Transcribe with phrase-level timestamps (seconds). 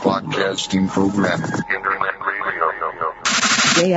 [0.00, 1.42] Broadcasting program.
[1.42, 2.70] Internet radio.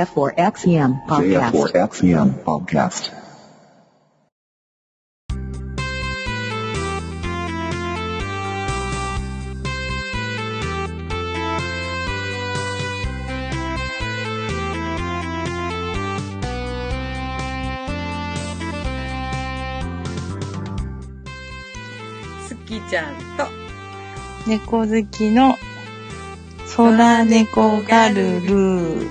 [0.04, 1.52] JF4XEM podcast.
[1.52, 3.12] JF4XEM podcast.
[22.48, 23.51] すきちゃんと、
[24.45, 25.55] 猫好きの
[26.75, 29.07] 空猫ガルル。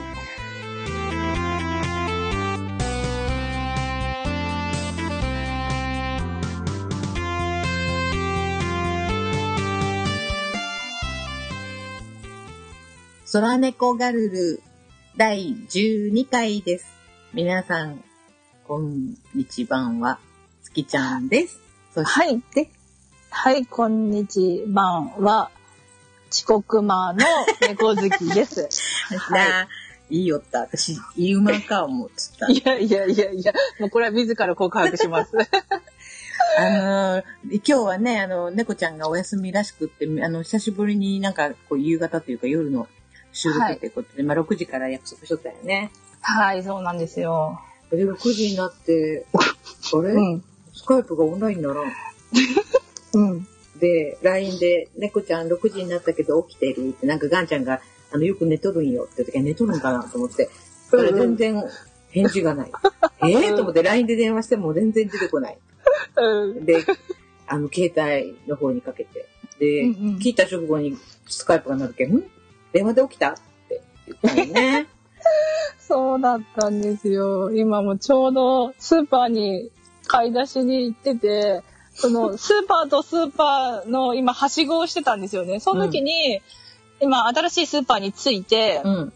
[13.32, 14.62] 空猫ガルル
[15.16, 16.92] 第12回です。
[17.32, 18.04] 皆さん、
[18.68, 20.18] こんにちはんは、
[20.62, 21.58] すきちゃんです。
[21.94, 22.42] そして、はい。
[22.54, 22.70] で、
[23.34, 25.10] はい、こんにちは。
[25.18, 25.50] は、
[26.30, 27.18] 遅刻魔の
[27.66, 28.68] 猫好きです。
[29.30, 29.68] な あ、
[30.10, 30.60] いいよった。
[30.60, 32.46] 私、いい馬か思ってた。
[32.52, 35.32] いやいやいやいや、もうこれは自ら告白します。
[36.58, 42.86] あのー今日はね、あの、猫ちゃんがお休みらしくって、あの、久しぶりになんか、こう、夕方というか夜の
[43.32, 45.90] 収録っていうことで、まあ、6時から約束しとったよね。
[46.20, 47.60] はい、そうなんですよ。
[47.90, 50.44] で、6時になって、あれ、うん。
[50.74, 51.80] スカイプがオンラインなら、
[53.14, 53.46] うん。
[53.78, 57.80] で、LINE で、猫ちゃん6時になったけど起きてるって、なんかガンちゃんが、
[58.12, 60.50] あの、よく寝とるんよって時は寝とるんかなと思って、
[60.90, 61.64] そしたら全然
[62.10, 62.72] 返事がない。
[63.24, 65.58] ええと思って LINE で電話しても全然出てこない。
[66.16, 66.64] うん。
[66.64, 66.84] で、
[67.46, 69.26] あの、携帯の方にかけて。
[69.58, 70.96] で、うんうん聞いた直後に
[71.26, 72.24] スカイプが鳴るけん、ん？
[72.72, 73.34] 電話で起きたっ
[73.68, 74.86] て言ったよね。
[75.78, 77.52] そうだったんですよ。
[77.52, 79.70] 今もちょうどスーパーに
[80.06, 81.62] 買い出しに行ってて、
[81.94, 85.60] そのスーパーとスーパーの今はしごをしてたんですよね。
[85.60, 86.40] その時に、
[87.00, 89.12] 今新しいスーパーに着いて、うん。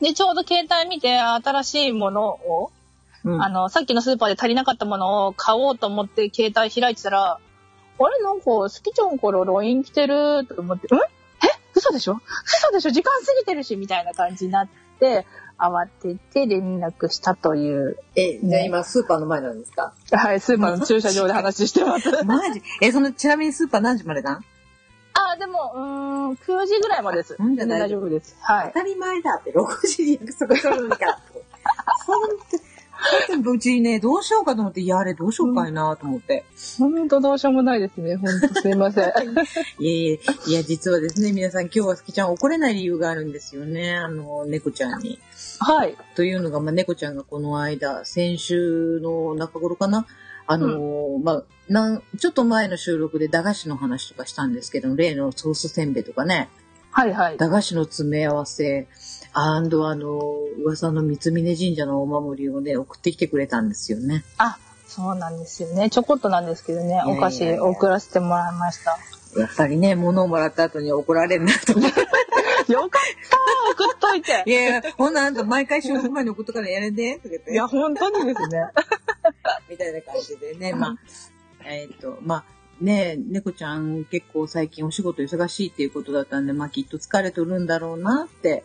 [0.00, 2.70] で、ちょうど携帯見て新しいものを、
[3.24, 3.42] うん。
[3.42, 7.38] あの、さっきのスーパーで足りなかったものを買おうと思って携帯開いてたら、
[8.00, 8.22] あれ？
[8.22, 10.98] なんか、好きちゃんから LINE 来てると思って、ん？
[10.98, 11.00] え？
[11.74, 12.20] 嘘でしょ？
[12.46, 12.90] 嘘でしょ？
[12.90, 14.68] 時間過ぎてるしみたいな感じになっ
[15.00, 15.26] て、
[15.58, 17.98] 慌てて連絡したという。
[18.14, 19.92] え、じゃあ今スーパーの前なんですか？
[20.12, 22.10] はい、スーパーの駐車場で話してます。
[22.24, 22.62] マジ？
[22.80, 24.40] え、その、ちなみにスーパー何時までだ
[25.14, 27.36] あ、でも、うーん、9時ぐらいまでです。
[27.38, 28.36] うんじゃ大丈夫です。
[28.40, 28.80] はい当。
[28.80, 31.18] たり前だって、6時に約束取るのか。
[33.28, 36.44] 本当にうちね、どうしようかと思って、いや、あれどうしようかいなと思って。
[36.78, 38.16] ほんとどうしようもないですね。
[38.16, 39.04] ほんとすいません。
[39.78, 43.96] いやいや、いや、実はですね、皆さん今日はすきちゃん怒れない理由があるんですよね。
[43.96, 45.18] あの、猫ちゃんに。
[45.60, 45.96] はい。
[46.14, 50.06] というのが、まあ、猫ちゃんがこの間、先週の中頃かな
[50.46, 56.48] あの、まあ、なん、ちょっと前の収録で駄菓子の話とかしたんですけど、例のソースせんべいとかね、
[56.90, 57.36] はいはい。
[57.36, 58.88] 駄菓子の詰め合わせ、
[59.32, 60.20] アンドあの、
[60.64, 64.24] 噂の三峯神社のお守りをね、送ってきてくれたんですよね。
[64.38, 65.90] あ、そうなんですよね。
[65.90, 68.98] ちょこっとなんですけどね、お菓子送らせてもらいました。
[69.38, 72.00] やっぱりね、物をもらった後に怒られるなと思って。
[72.72, 78.68] よかった送っといていやいや、ほんなあんた毎回収録前に送っとからやれて、とか言っていや、本当にですね。
[79.68, 80.98] みたいな感じでね、まあ、
[81.64, 82.44] えっ、と、まあ、
[82.80, 88.62] ね猫ちゃん結構最近お仕事忙しいっていうことだったんで、まあきっと疲れとるんだろうなって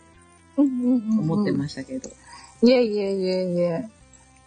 [0.58, 2.10] 思ってましたけど。
[2.62, 3.90] いえいえいえいえ。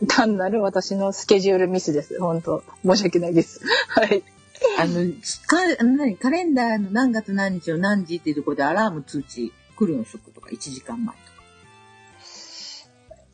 [0.08, 2.20] 単なる私のスケジュールミスです。
[2.20, 3.60] 本当申し訳ないです。
[3.88, 4.22] はい。
[4.78, 5.12] あの、
[5.46, 11.26] かカレンダーの何月何日を何時っていうところでアラーム通知来るの職とか1時間前とか。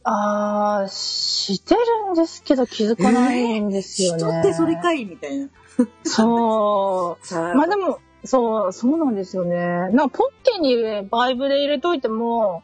[0.05, 4.19] あー、してるんですけど気づかないんですよね。
[4.19, 5.49] 人ってそれかいみたいな。
[6.05, 7.27] そう。
[7.27, 9.57] さまあでも、そう、そうなんですよね。
[9.57, 12.63] なんかポッケにバイブで入れといても、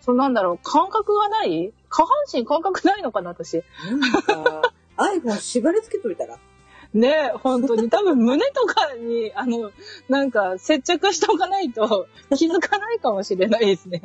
[0.00, 1.72] そうなんだろう、感覚がない？
[1.88, 3.62] 下半身感覚ないのかな、私。
[3.90, 6.38] なんか、iPhone 縛り付けといたら。
[6.96, 7.88] ね本当に。
[7.90, 9.70] 多分胸とかに、あの、
[10.08, 12.06] なんか接着しておかないと
[12.36, 14.00] 気づかないかもしれないですね。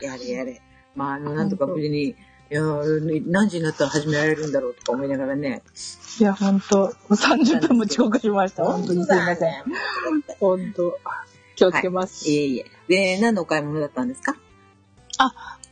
[0.00, 0.60] やれやれ。
[0.94, 2.14] まあ、あの、なんとか無事に、い
[2.50, 2.62] や、
[3.26, 5.62] 何時になったら始められるんだろうとか思いながらね。
[6.20, 8.64] いや、本当30分も遅刻しました。
[8.64, 9.50] 本当にすいません。
[9.50, 9.54] ん。
[10.38, 10.98] 本当
[11.56, 12.28] 気をつけます。
[12.30, 12.66] いえいえ。
[12.88, 14.36] で、何のお買い物だったんですか？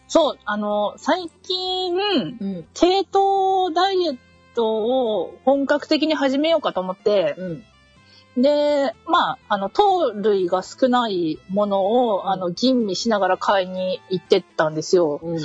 [0.09, 1.95] そう、あの、最近、
[2.41, 2.65] うん。
[2.75, 4.19] 低糖ダイエッ
[4.55, 8.43] トを本格的に始めようかと思って、うん。
[8.43, 15.21] で、まあ、あの、糖類が少ないものを、うんあの、吟味しながら買いに行ってったんですよ。
[15.23, 15.39] うん。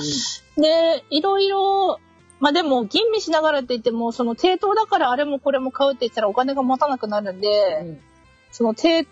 [0.61, 1.99] で、いろいろ、
[2.39, 7.99] まあでも、吟味しながらって言っても、その低糖だからあれもこれも買うって言ったらお金が持たなくなるんで、
[8.51, 9.09] その低糖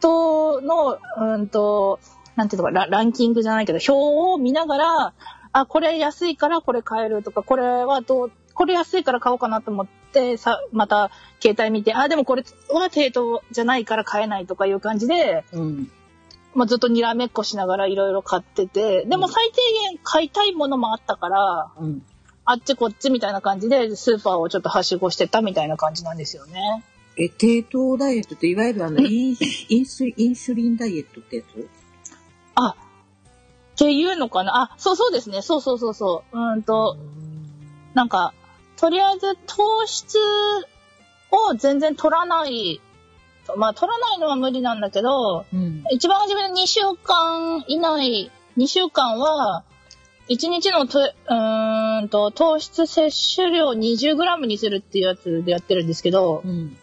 [0.00, 2.00] トの、うんと、
[2.36, 3.92] なんていうのかラ、ランキングじゃないけど、表
[4.32, 5.14] を見ながら、
[5.52, 15.90] あ、これ安いからこれ買えるとか、これはどう、これ安いから買おうかなと思って、さ、また携帯見て、あ、でもこれは低等じゃないから買えないとかいう感じで、うん。
[16.56, 22.02] まあ、ずっとにらめっこしながらいろいろ買ってて、でも最低限買いたいものもあったから、うん。
[22.44, 26.82] あっちこっちみたいな感じでスーパーをちょっとはしごしてたみたいな感じなんですよね。
[27.16, 29.36] え、低糖ダイエットっていわゆるあの、 イン
[29.68, 31.68] インスインスリンダイエットってやつ？
[32.56, 32.74] あ、っ
[33.76, 34.62] ていうのかな？
[34.62, 35.42] あ、そうそうですね。
[35.42, 36.36] そうそうそうそう。
[36.36, 36.96] うーんと、
[37.94, 38.32] なんか、
[38.78, 40.16] とりあえず糖質
[41.30, 42.80] を全然取らない。
[43.56, 45.82] まあ取らないのは無理なんだけど、うん。
[45.90, 49.64] 一番初めの2週間以内、2週間は、
[50.28, 56.76] 1日のとうーんと糖質摂取量 20g にするっていうやつでやってるんですけど、うん。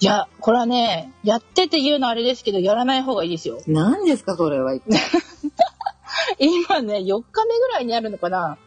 [0.00, 3.60] いや、これはね、やってて言うのはあれですけど、やらない方がいいですよ。
[3.68, 4.74] 何ですか、それは。
[6.40, 8.58] 今ね、4日目ぐらいにあるのかな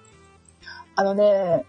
[0.95, 1.65] あのね、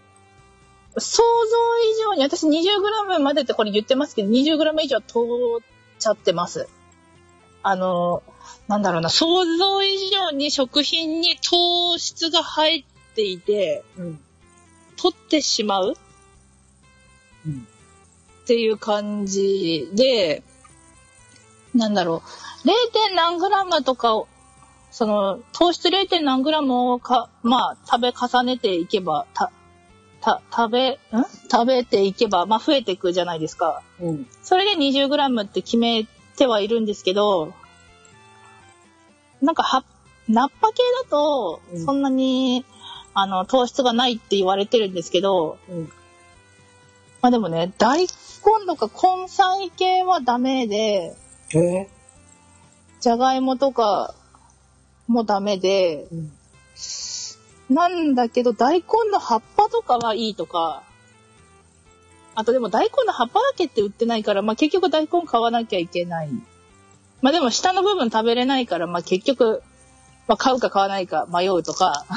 [0.97, 1.57] 想像
[1.91, 5.63] 以上に、私 20g までってこれ言ってますけど、20g 以上通っ
[5.99, 6.67] ちゃってます。
[7.63, 8.23] あの、
[8.67, 14.19] なんだろうな、想像以上に食品に糖質が入っていて、うん。
[14.95, 15.93] 取ってしまう
[17.45, 17.67] うん。
[18.43, 20.43] っていう感じで、
[21.75, 22.23] なんだろ
[22.65, 23.15] う、0.
[23.15, 24.27] 何グラムとかを、
[24.91, 26.21] その、糖質 0.
[26.23, 29.51] 何グラムをか、まあ、食べ重ねていけば、た、
[30.21, 30.97] た、食べ、ん？
[31.51, 33.83] 食べていけば、まあ、増えていくじゃないですか。
[33.99, 34.27] うん。
[34.43, 36.05] それで20グラムって決め
[36.37, 37.53] てはいるんですけど、
[39.41, 39.83] なんか、は、
[40.27, 42.65] ナッパ系だとう、んそんなに、
[43.13, 45.91] あの、糖質がないって言われてるんですけど、うん。
[47.21, 48.07] まあでもね、大根
[48.65, 51.15] とか根菜系はダメで、
[51.55, 51.87] え
[52.99, 54.13] じゃがいもとか
[55.07, 56.31] もダメで、うん。
[57.69, 60.83] なんだけど大根の葉っぱとかはいいとか、
[62.35, 66.29] あとでも大根の葉っぱだけって売ってないから、まあ結局大根買わなきゃいけない。
[67.21, 69.63] まあでも下の部分食べれないから、まあ結局、
[70.27, 72.15] まあ買うか買わないか迷うとか、あ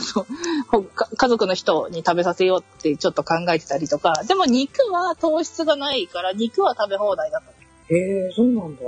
[1.16, 7.50] 家族の人に食べさせようってちょっと考えてたりとか、でも肉は糖質がないから肉は食べ放題だった。
[7.92, 8.82] えー、そうなんだ。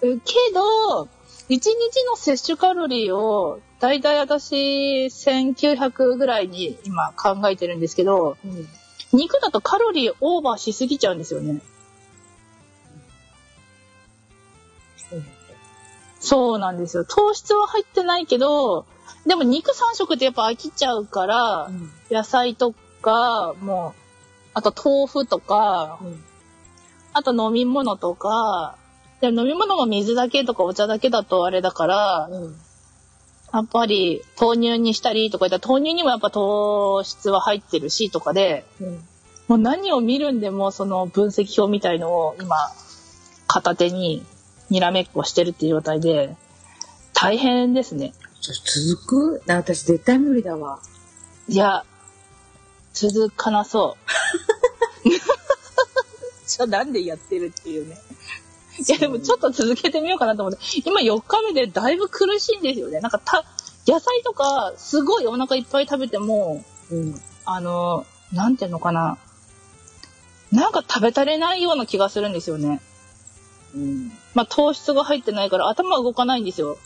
[0.00, 0.08] け
[0.54, 1.08] ど、
[1.50, 1.68] 1日
[2.08, 8.68] の摂取カロリーを、だいたい私、1900ぐらいに今考えてるんですけど、うん。
[9.12, 11.60] 肉だとカロリーオーバーしすぎちゃうんですよね。
[14.96, 15.32] そうなんだ。
[16.20, 17.04] そうなんですよ。
[17.04, 18.86] 糖質は入ってないけど、
[19.26, 21.90] でも肉3食ってやっぱ飽きちゃうから、うん。
[22.12, 24.00] 野菜とか、もう、
[24.54, 26.24] あと豆腐とか、うん。
[27.12, 28.76] あと飲み物とか、
[29.20, 32.56] でも飲み物も水だけとかお茶だけだとあれだから、うん。
[33.52, 39.04] やっぱり豆乳にしたりとか言ったら豆乳にもやっぱ糖質は入ってるしとかで、うん。
[39.48, 42.56] もう何を見るんでもその分析表みたいのを今
[43.48, 44.24] 片手に
[44.70, 46.36] にらめっこしてるっていう状態で
[47.12, 48.14] 大変ですね。
[48.40, 48.52] そ
[48.94, 49.52] 続く？
[49.52, 50.78] あ私絶対無理だわ。
[51.48, 51.84] いや、
[52.94, 53.96] 続かなそ
[55.04, 55.10] う。
[56.46, 57.98] じゃあなんでやってるっていうね。
[58.80, 63.00] いやでもちょっと続けてみようかなと思って、今4日目でだいぶ苦しいんですよね。
[63.00, 63.44] なんかた、
[63.86, 67.20] 野菜とかすごいお腹いっぱい食べても、うん。
[67.44, 69.18] あの、なんていうのかな。
[70.52, 72.80] なんか食べ足れないような気がするんですよね。
[73.74, 74.12] うん。
[74.34, 76.78] まあ糖質が入ってないから頭が動かないんですよ。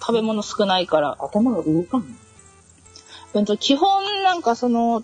[0.00, 1.16] 食べ物少ないから。
[1.20, 2.06] 頭が動かんの
[3.34, 5.02] うんと基本なんかその、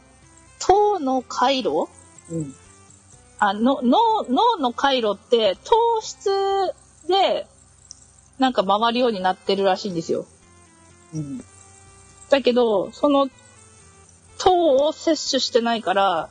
[0.59, 1.89] 糖の回路
[2.31, 2.55] うん。
[3.41, 6.29] あの脳脳の回路って糖質
[7.09, 7.47] で
[8.39, 10.27] なんか回るようになってるらしいんですよ。
[11.15, 11.45] うん。
[12.31, 13.29] だけど、その
[14.39, 16.29] 糖を摂取してないから、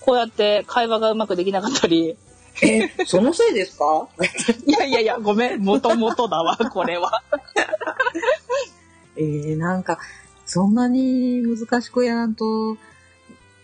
[0.00, 2.16] こうやって会話がうまくできなかったり、
[2.62, 4.08] え、そのせいですか？
[4.66, 7.22] いやいやいや、ごめん、もともとだわ、これは。
[9.16, 9.98] えー、なんか、
[10.46, 12.76] そんなに難しくやらんと、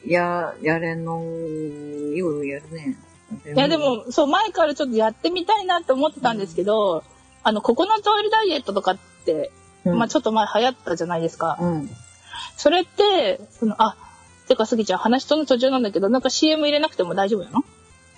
[0.07, 1.23] や、やれんの、
[2.15, 2.97] ようやるね。
[3.55, 7.05] いやで、も、そう、前からちょっとやってみたいなって思ってたんですけど、
[7.43, 9.51] あの、ココナッツオイルダイエットとかって、
[9.85, 11.57] うん、まあちょっと前流行ったじゃないですか。
[11.61, 11.91] うん。
[12.57, 13.97] それって、その、あ、
[14.49, 17.65] てか、すぎちゃん、話との途中なんだけど、なんか CM 入れなくても大丈夫なの？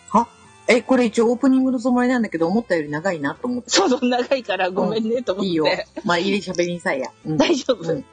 [0.09, 0.29] は？
[0.67, 3.71] え、これ一応オープニングのつもりなんだけど、思ったより長いなと思って。
[3.71, 5.49] そうそう、長いからごめんね、と思って。
[5.49, 5.67] いいよ。
[6.05, 7.11] まあ、入れ喋りんさいや。
[7.27, 8.05] うん 大丈夫、うん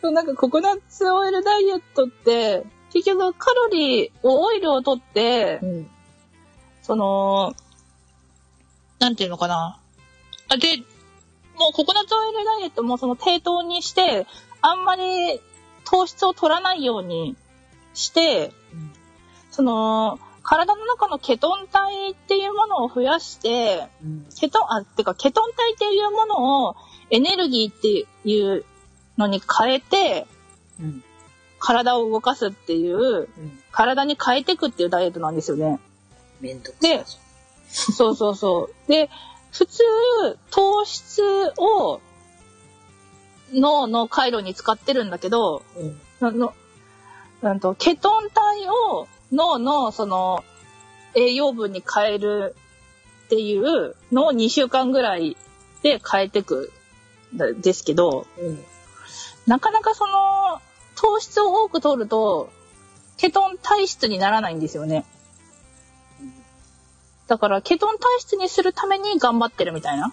[0.00, 5.90] そう、なんかココナッツオイルダイエットって、結局カロリーを、オイルを取ってう、ん。
[6.82, 7.54] その、
[9.00, 9.80] なんていうのかな。
[10.48, 10.76] あ、で、
[11.58, 14.26] もうココナッツオイルダイエットもその低糖にして、
[14.62, 15.40] あんまり
[15.84, 17.36] 糖質を取らないように
[17.94, 18.92] して、うん
[19.50, 26.76] その、体の中のケトン体っていうものを増やして、うんケトン、あ、てか、ケトン体っていうものを
[27.10, 28.64] エネルギーっていう
[29.16, 30.26] のに変えて、
[30.80, 31.04] うん
[31.64, 35.80] 体を動かすっていう、うん体に変えていくっていうダイエットなんですよね。
[36.40, 37.04] めんどくさいで
[37.68, 38.88] そうそうそう。
[38.88, 39.10] で、
[39.50, 39.82] 普通、
[40.52, 41.22] 糖質
[41.58, 42.00] を
[43.52, 46.54] 脳の回路に使ってるんだけど、うんあの、
[47.42, 50.44] うんと、ケトン体を脳のその
[51.16, 52.54] 栄養分に変える
[53.26, 55.36] っていうのを2週間ぐらい
[55.82, 56.72] で変えてく
[57.32, 58.64] んですけど、うん
[59.46, 60.62] なかなかその
[61.04, 62.50] 糖質を多く取ると、
[63.18, 65.04] ケトン体質にならないんですよね。
[67.26, 70.06] だから、ケトン体質にするために頑張ってるみたいな。
[70.06, 70.08] う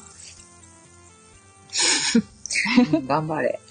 [2.98, 3.62] ん頑張れ。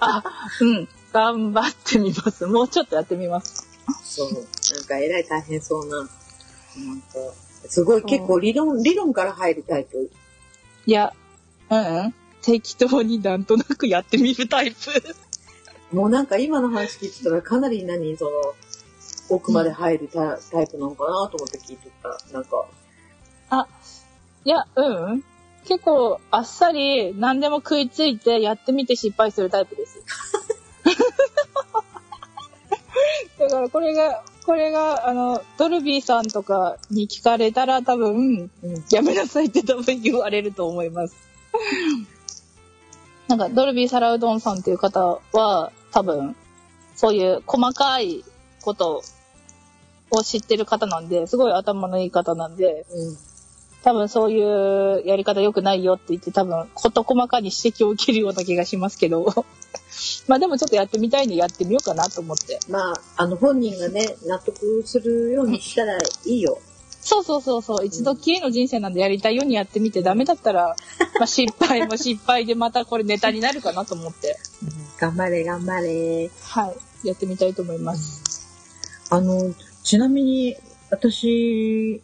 [0.00, 0.24] あ、
[0.60, 0.88] うん。
[1.12, 2.46] 頑張ってみます。
[2.46, 3.68] もうちょっとやってみます。
[4.02, 4.32] そう。
[4.32, 4.44] なん
[4.86, 5.98] かえらい大変そうな。
[5.98, 6.12] なんか、
[7.68, 10.10] すごい結構理論、理論から入るタイプ。
[10.86, 11.12] いや、
[11.70, 12.14] うんうん。
[12.42, 14.76] 適当になんとなくやってみるタイプ。
[15.92, 18.30] もうなんか今の話聞いてたらかなり何、その、
[19.28, 22.18] 奥まで入るタ,、タイプなのかなと思って聞いてた。
[22.32, 22.64] なんか、
[23.50, 23.66] あ、
[24.44, 25.24] いや、うんうん。
[25.64, 30.00] 結構あっさり何でも食いついてやってみて失敗するタイプです。
[33.38, 38.84] だからこれが、これが、あの、ドルビーさんとかに聞かれたら多分、うん。
[38.90, 41.16] やめなさいって多分言われると思います。
[43.28, 46.36] なんか、ドルビー・サラウドンさんっていう方は、多分、
[46.94, 48.24] そういう細かい
[48.62, 49.02] こと
[50.10, 53.16] を知ってる方なんで、すごい頭のいい方なんで、うん。
[53.82, 59.26] 多分そういうやり方良くないよって言って、多分、事細かに指摘を受けるような気がしますけど、
[60.26, 62.58] まあでもちょっとやってみたいんでやってみようかなと思って。
[62.68, 66.58] まあ、あの本人がね、納得するようにしたらいいよ。
[67.06, 70.74] そうそうそうそう、一度きりの人生なんでやりたいようにやってみて、ダメだったら、
[71.20, 74.36] まあ失敗も失敗でまたこれネタになるかなと思って、
[74.98, 76.28] 頑張れ、頑張れ。
[76.42, 79.06] はい、やってみたいと思います。
[79.10, 80.56] あの、ちなみに、
[80.90, 82.02] 私、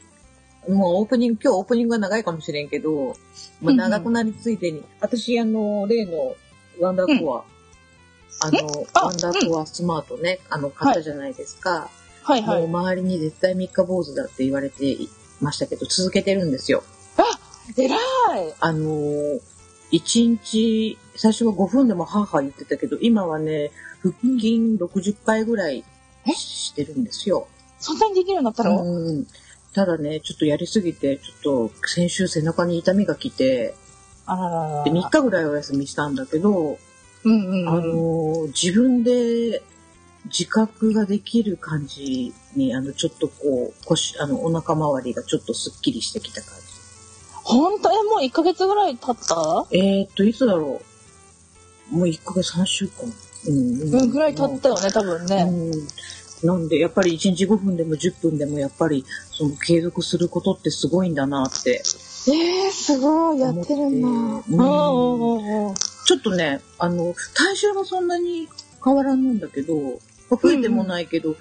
[0.68, 3.14] もうオープニング、今日オープニングが長いかもしれんけど、まあ、
[3.62, 6.36] うんうん長くなりついでに、私、あの、例の
[6.78, 7.44] ワンダーコア、
[8.46, 11.70] あの、あワンダーコアスマートね、あの、買ったじゃないですか。
[11.70, 12.42] はいはい。
[12.42, 15.08] もう周りに絶対三日坊主だって言われてい
[15.40, 16.82] ましたけど、続けてるんですよ。
[17.76, 17.98] 偉い
[18.60, 19.40] あのー、
[19.92, 23.70] 1日、最初は5分でもハーハー言ってたけど、今はね、
[24.02, 25.84] 腹筋60回ぐらい
[26.34, 27.46] してるんですよ。
[27.78, 29.26] そんなにできるようになったの、うん。
[29.74, 33.74] ただね、ちょっとやりすぎて、ちょっと先週背中に痛みが来て、
[34.26, 36.78] あらららで3日ぐらいお休みしたんだけど、
[37.24, 37.82] うんうんあうん。
[37.82, 39.62] のー、自分で
[40.26, 46.54] 自覚ができる感じに、あの、ちょっとこう、腰、あの、お腹周りがちょっとスッキリしてきた感
[47.44, 49.66] ほんとえ、もう1ヶ月ぐらい経った？
[49.70, 49.78] じ。
[49.78, 50.80] えー、っと、いつだろ
[51.92, 51.96] う。
[51.96, 53.12] もう1ヶ月3週間。
[53.48, 55.46] うん、うん、ぐらい経ったよね、多分ね。
[55.48, 55.88] うん
[56.44, 61.80] なんで、やっぱり1日5分でも10分でも、やっぱり、その継続することってすごいんだなって。
[62.28, 64.08] えー、すごい、やってるんだ。
[64.08, 65.74] 思ってうん。
[66.04, 68.48] ちょっとね、あの、体重はそんなに
[68.84, 70.00] 変わらないんだけど、
[70.36, 71.36] 増えてもないけど、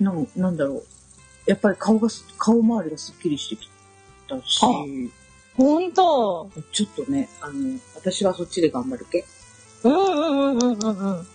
[0.00, 0.82] なんなんだろう。
[1.46, 3.68] やっぱり顔がす、顔周りがすっきりしてき
[4.28, 4.68] たし、あ
[5.56, 6.50] ほんと。
[6.72, 9.24] ちょっとね、あの、私はそっちで頑張るけ。
[9.82, 11.26] うんうんうんうんうんうん。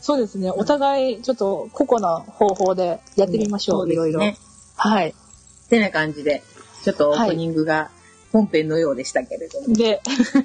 [0.00, 0.50] そうですね。
[0.50, 3.92] お互い、ちょっと、個々な方法でやってみましょう。
[3.92, 4.20] いろいろ。
[4.20, 4.36] ね。
[4.76, 5.08] はい。
[5.08, 6.42] ってな感じで、
[6.84, 7.90] ちょっとオープニングが
[8.32, 9.74] 本編のようでしたけれども。
[9.74, 10.02] で、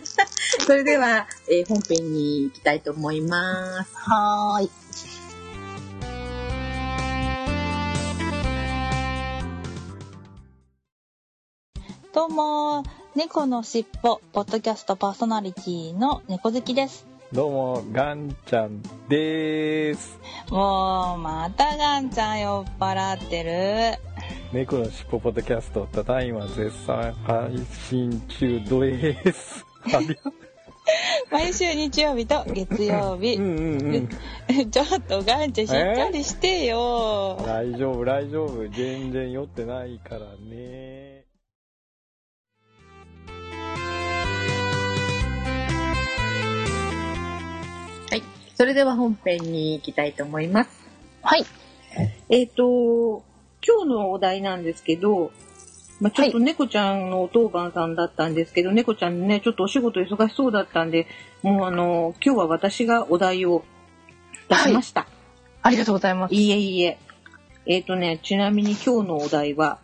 [0.65, 3.89] それでは、えー本編に行きたいと思います。
[3.95, 4.69] はーい。
[12.11, 12.83] どうも、
[13.15, 17.05] 猫のしっぽ、ポッドキャストパーソナリティの猫好きです。
[17.31, 20.17] どうも、ガンちゃんです。
[20.49, 23.99] もう、またガンちゃん酔っ払ってる。
[24.51, 27.51] 猫のしっぽポッドキャスト、ただいま絶賛配
[27.87, 29.63] 信中です。
[31.31, 34.09] 毎週日曜日と月曜日うん。
[34.71, 37.39] ちょっとガンちゃんしっかりしてよ。
[37.45, 38.67] 大丈夫、大丈夫。
[38.69, 41.08] 全然酔ってないからね。
[48.59, 50.69] それでは本編に行きたいと思います。
[51.21, 51.45] はい。
[52.27, 53.23] えっ、と、
[53.65, 55.31] 今日のお題なんですけど、
[56.01, 61.07] まあ、ちょっと猫ちゃんのお当番さんだったんですけど、猫ちゃんね、ちょっとお仕事忙しそうだったんで、
[61.41, 63.63] もうあの、今日は私がお題を
[64.49, 65.07] 出しました。
[65.61, 66.35] ありがとうございます。
[66.35, 66.97] い、いえいえ。
[67.65, 69.79] えっ、とね、ちなみに今日のお題は、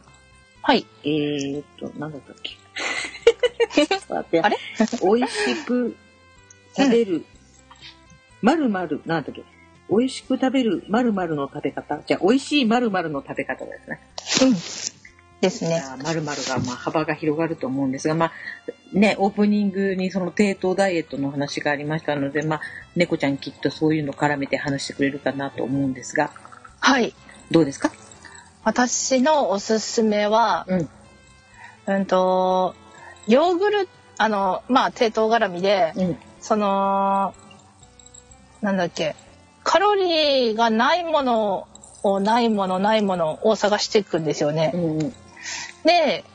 [0.62, 0.86] はい。
[1.05, 2.58] えーと、なんだったっけ？
[4.41, 4.58] あれ？
[5.01, 5.96] 美味しく
[6.75, 7.25] 食べる、
[8.42, 9.44] まるまる、なんだっけ。
[9.89, 12.00] 美味しく食べるまるまるの食べ方？
[12.06, 14.00] じゃあ、美味しいまるまるの食べ方ですね。
[14.50, 14.56] うん。
[15.42, 15.84] ですね。
[16.04, 18.32] まるまるが、まあ、幅が広がると思うんですが、まあ、
[18.94, 22.62] ね、オープニングにその低糖ダイエットの話がありましたので、まあ、
[22.96, 26.32] 猫ちゃんきっとそういうの絡めて話してくれるかなと思うんですが、
[26.80, 27.13] はい。
[27.51, 27.92] どうですか？
[28.63, 30.89] 私のおすすめは、うん。
[31.88, 32.74] うんと、
[33.27, 36.18] ヨーグルト、あの、まあ、低糖絡みで、うん。
[36.39, 37.36] その、
[38.65, 39.15] なんだっけ、
[39.63, 41.67] カロリーがないもの
[42.01, 44.72] をないものないものを探していくんですよね。
[44.74, 44.81] うん。
[44.81, 45.13] うん。
[45.84, 46.25] で、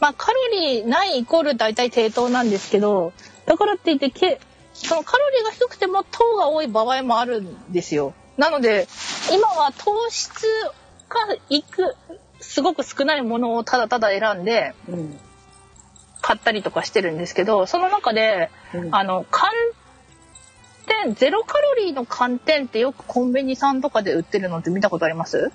[0.00, 3.12] まあ、カロリーないイコール大体低糖なんですけど、
[3.46, 4.40] だからって言ってけ、
[4.74, 8.14] そのカロリーが低くても糖が多い場合もあるんですよ。
[8.36, 8.88] なので、
[9.32, 10.44] 今は糖質
[11.08, 11.94] がいく、
[12.40, 15.20] すごく少ないものをただただ選んでうん。
[16.20, 19.52] 買ったりとかしてるんですけど、その中で、うんあの、寒
[21.04, 25.50] 天、ゼロカロリーの寒天ってよくコンビニさんとかで売ってるのって見たことあります？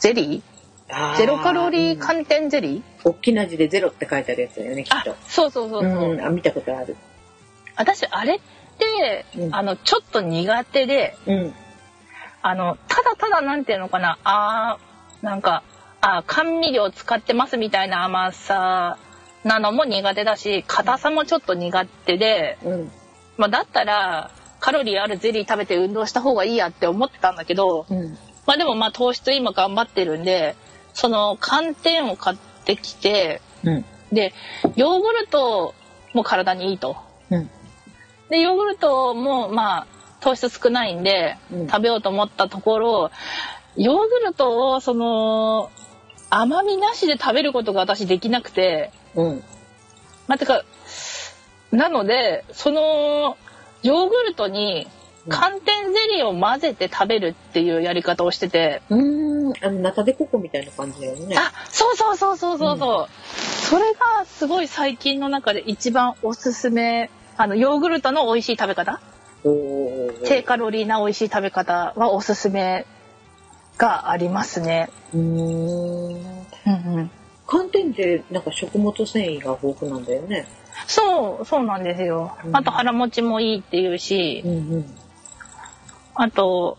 [0.00, 1.16] ゼリー？
[1.16, 6.12] ゼロカロリーか寒天ゼリー、大きな字でゼロって書いてあるやつだよね、きっあと。、そうそうそうそう。
[6.12, 6.96] うん、あ、見たことある。
[7.76, 8.40] 私あれっ
[8.78, 11.54] て、うんあのちょっと苦手でうん。
[12.42, 15.62] あのただただなんていうのかなあーなんか
[16.02, 18.98] あー甘味料使ってますみたいな甘さ
[19.44, 22.90] なのも苦手だし硬さもちょっと苦手で、うん。
[23.38, 24.30] まあ、だったら
[24.64, 28.16] カロリーあるゼリー食べて運動した方がいいやって思ってたんだけど、うん。
[28.46, 30.56] まあ、でもまあ糖質今頑張ってるんで
[30.94, 33.84] その寒天を買ってきてうん。
[34.10, 34.32] で
[34.74, 35.74] ヨーグルト
[36.14, 36.96] も体にいいと。
[37.28, 37.50] うん。
[38.30, 39.86] でヨーグルトもまあ
[40.20, 43.10] 糖質少ないんで、うん食べようと思ったところ
[43.76, 45.70] ヨーグルトをその
[46.30, 49.44] 甘みなしで食べることが私できなくてうん。
[50.26, 50.64] まあてか
[51.70, 53.36] なのでその
[53.84, 54.88] ヨーグルトに
[55.28, 59.52] 寒天ゼリーを混ぜて食べるっていうやり方をしてて、うん。
[59.62, 61.36] あの、ナタデココみたいな感じだよね。
[61.38, 63.08] あそうそうそうそうそうそう、
[63.70, 69.00] それがすごい最近の中で一番おすすめあのヨーグルトの美味しい食べ方？
[69.44, 72.86] おー低カロリーな美味しい食べ方はおすすめ
[73.76, 74.88] がありますね。
[75.12, 75.24] うーん。
[75.24, 77.10] うんうん、
[77.46, 80.46] 寒天ってなんか食物繊維が豊富なんだよね。
[80.86, 82.50] そうそうなんですよう。
[82.50, 84.96] んあと腹持ちもいいっていうし、んうん。
[86.14, 86.78] あと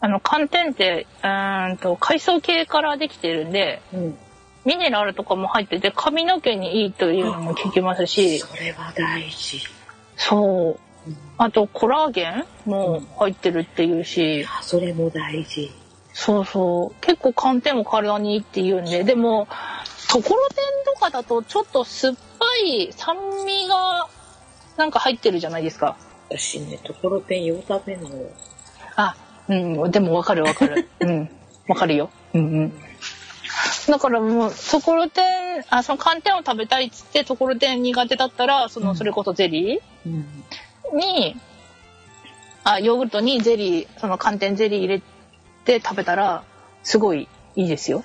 [0.00, 4.18] あの寒天ってうーんと海藻系からできてるんでうん。
[4.64, 9.60] ミネラルとかも入ってて髪の毛にいいというのも聞きますし、それは大事。
[10.16, 10.80] そう。
[11.38, 15.70] あとコラーゲンも入ってるっていうし、あ、それも大事。
[16.12, 17.00] そうそう。
[17.00, 19.48] 結構寒天も体にいいっていうんで、でも、
[20.10, 24.08] ところてんとかだとちょっと酸っぱい酸味が
[24.76, 25.96] なんか入ってるじゃないですか。
[26.28, 28.30] 私ね、ところてんよう食べんのよ。
[28.96, 29.14] あ、
[29.48, 30.88] うん、でもわかるわかる。
[31.00, 31.30] うん、
[31.68, 32.10] わかるよ。
[32.34, 32.72] うんうん。
[33.88, 40.44] だからもう、ところてん、あ、その寒天を食べたいっつって、ところてん苦手だったら、その、それこそゼリうん。
[40.92, 41.36] ーに、
[42.64, 45.02] あ、ヨーグルトにゼリー、その寒天ゼリー入れ
[45.64, 46.42] て食べたら、
[46.82, 48.02] すごいいいですよ。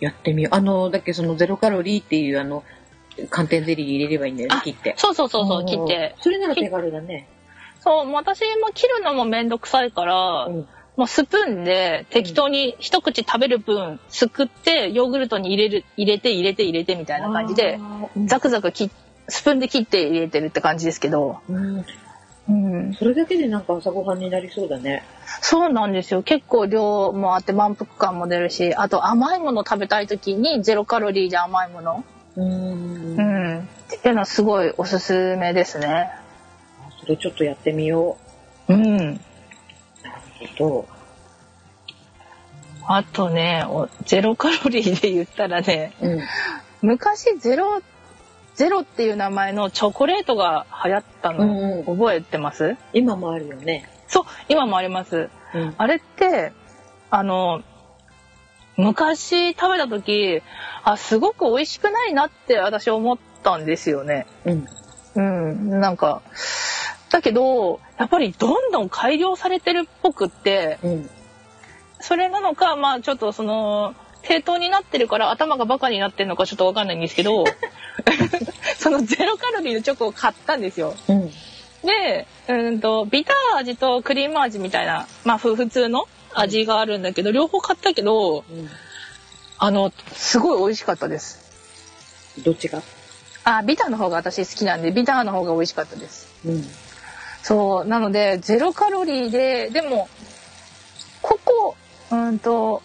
[0.00, 0.56] やってみよう。
[0.56, 2.64] あの、だっけそのゼロカロリーっていうあの、
[3.30, 4.94] 寒天ゼリー入れればいいんだよねあ、切って。
[4.96, 6.14] そうそうそうそう、ん切って。
[6.20, 7.28] それなら手軽だね。
[7.80, 17.78] そう、私も切るのもめんどくさいから、うんもうスプーンで適当に一口食べる分すくってヨーグルトに入れる入れて入れて入れてみたいな感じで
[18.26, 18.90] ザクザク切っ
[19.28, 21.84] スプーンで切って入れてるって感じですけど、うん。
[22.48, 25.04] うん、それだけでなんか朝ごはんになりそうだね。
[25.42, 32.04] そうなんですよ結構量もあって満腹感も出るしあと甘いもの食べたい時にゼロカロリーで甘いもの、
[32.36, 33.62] うんうん、っ
[34.02, 36.10] ていうのはすごいおすすめですね。
[37.00, 38.16] それちょっとやってみよ
[38.68, 38.96] うん、う。
[38.96, 39.20] なる
[40.58, 40.88] ほど。
[42.86, 46.20] あとねおゼロカロリーで言ったらねうん。
[46.80, 47.82] 昔ゼロ
[48.58, 52.76] ゼロっていう名前のチョコレートが流行ったの、覚えてます？
[52.92, 53.88] 今もあるよね。
[54.08, 55.74] そう今もありますうん。
[55.78, 56.52] あれって
[57.08, 57.62] あの
[58.76, 60.42] 昔食べた時
[60.82, 64.66] あすごく美味しくないなって私思ったんですよねうん。
[65.14, 66.22] うんなんか
[67.10, 71.10] だけどやっぱりどんどん改良されてるっぽくってうん。
[72.00, 73.94] それなのかまあちょっとその
[74.24, 77.44] 正当になってるから頭がバカになってるのかちょっとわかんないんですけど
[78.78, 80.94] そのゼロカロリーのチョコを買ったんですよ。
[81.08, 81.30] うん。
[81.84, 88.68] で、うんと、ビター味とクリーム味みたいな、まあ、ふ普通の味があるんだけど、両方買ったけど、うん。
[89.58, 91.40] あの、すごい美味しかったです。
[92.44, 92.82] どっちが？
[93.44, 96.28] あ、ビターの方が私好きなんで、ビターの方が美味しかったです。
[96.46, 96.64] うん。
[97.42, 100.08] そう、なので、ゼロカロリーで、でも、
[101.22, 101.76] ここ、
[102.10, 102.82] うんと、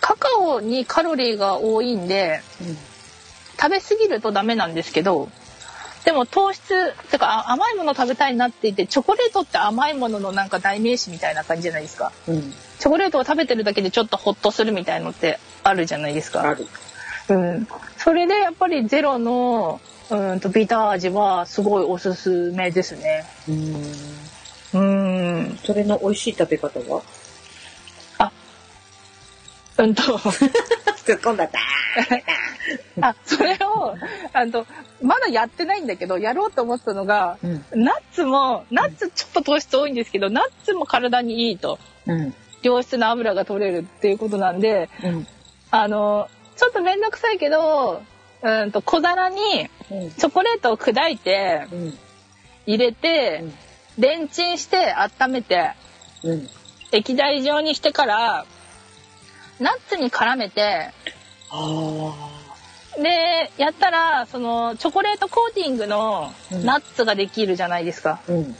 [0.00, 2.42] カカオにカロリーが多いんで、
[3.62, 5.28] 食べ過ぎるとダメなんですけど、
[6.04, 12.10] でも糖質、てかあ甘いもの食べたいなって言って、チョコレートって甘いもののなんか代名詞みたいな感じじゃないですか。
[12.26, 12.52] うん。
[12.80, 16.42] チョコレートを食べてるだけでちょっとホッとするみたいのってあるじゃないですか。
[16.42, 16.66] ある。
[17.28, 17.68] うん。
[17.98, 23.24] それでやっぱりゼロの、うんとビター味はすごいおすすめですね。
[23.48, 23.86] うん。
[24.74, 24.78] う
[25.52, 25.58] ん。
[25.62, 27.02] それの美味しい食べ方は？
[29.82, 30.02] うんと、
[31.04, 31.58] 突っ込んだった。
[33.08, 33.94] あ、それを、
[34.32, 34.66] あの、
[35.02, 37.64] まだやってないんだけど、やろうと思ったのが、うん。
[37.74, 41.78] ナッツも、ナッツちょっと糖質多いんですけど、ナッツも体にいいと。
[42.06, 42.34] うん。
[42.62, 45.26] 良質な油が取れるっていうことなんで、うん。
[45.70, 48.02] あの、ちょっとめんどくさいけど、
[48.42, 50.10] うんと小皿にうん。
[50.12, 51.98] チョコレートを砕いてうん。
[52.66, 53.54] 入れて、うん
[53.98, 55.72] レンチンして温めて
[56.22, 56.48] うん。
[56.92, 58.46] 液体状にしてから
[59.62, 60.90] ナッツに絡めて
[61.50, 62.40] あ
[63.00, 68.32] でやったらそのチョコレートコーティングのうんナッツができるじゃないですか、あ。
[68.32, 68.54] うん。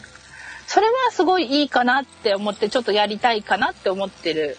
[0.66, 4.56] それはすごいいいかなって思ってちょっとやりたいかなって思ってる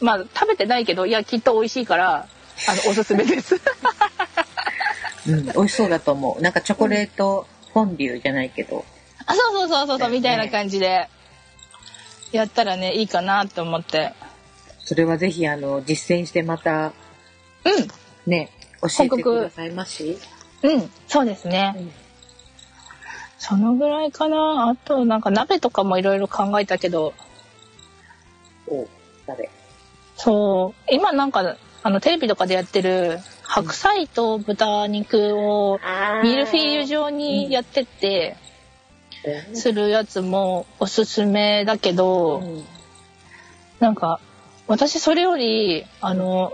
[0.00, 2.28] まあ食べてないけどいやきっと美味しいから
[2.68, 3.56] あのおすすめです
[5.26, 5.46] うん。
[5.46, 6.42] 美味しそうだと思う。
[6.42, 8.84] なんかチョコレートフォンデュじゃないけど。
[9.24, 11.08] あそうそうそうそうそう、ねみたいな感じで
[12.30, 14.12] やったらねいいかなって思って
[14.86, 16.92] それはぜひ、あの、実践してまた、
[17.64, 18.30] うん。
[18.30, 20.16] ね、教えてくださいまし。
[20.62, 21.74] うん、そうですね。
[21.76, 21.92] うん。
[23.36, 24.68] そのぐらいかな。
[24.70, 27.14] あと、なんか鍋とかもいろいろ考えたけど、
[28.68, 28.86] お
[29.26, 29.50] 鍋。
[30.14, 35.80] そう、今なんか、あの、テレビとかでやってる、白菜と豚肉を
[36.22, 38.36] ミルフィーユ状にやってって、
[39.52, 42.64] するやつもおすすめだけど、うん。
[43.80, 44.20] なんか、
[44.68, 46.52] 私それより、あの、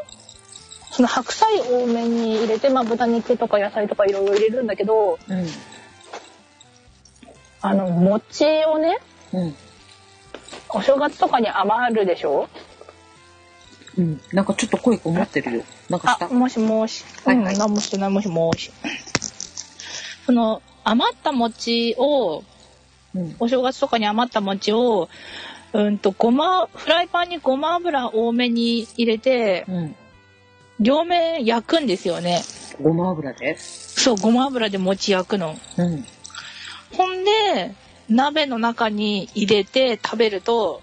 [0.91, 5.47] その白菜多めに入れて、まあ豚肉とか野菜とかいろいろ入れるんだけど、うん。
[7.63, 8.99] あの、餅をね、
[9.33, 9.55] うん。
[10.69, 12.49] お正月とかに余るでしょ？
[13.97, 14.21] うん。
[14.33, 15.65] なんかちょっと声こもってるよ。
[15.89, 16.27] なんかした？
[16.27, 17.05] あ、もしもし。
[17.25, 18.71] はいはいうん、何もしてない、もしもし。
[20.27, 22.45] その、余った餅を、
[23.15, 23.37] うん。
[23.39, 25.09] お正月とかに余った餅を、
[25.73, 29.97] うんと、ごま、フライパンにごま油多めに入れて、うん。
[30.81, 32.43] 両面焼くんですよね。
[32.83, 35.59] ごま油でそう、ごま油で餅焼くの。
[35.79, 36.05] うん。
[36.93, 37.75] ほんで、
[38.09, 40.83] 鍋の中に入れて食べると、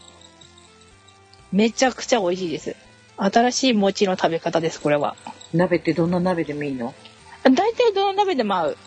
[1.51, 2.75] めちゃくちゃ美味しいです。
[3.17, 5.15] 新しい餅の食べ方です、これは。
[5.53, 6.93] 鍋ってどんな鍋でもいいの？
[7.43, 8.77] 大体どの鍋でも合う。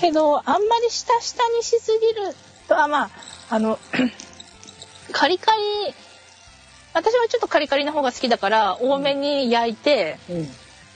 [0.00, 2.34] けど、あんまり下下にしすぎる
[2.70, 3.10] と、あ、まあ、
[3.50, 3.78] あの、
[5.12, 5.94] カリカリ、
[6.94, 10.48] 私はちょっとカリカリの方が好きだから、多めに焼いて、うん。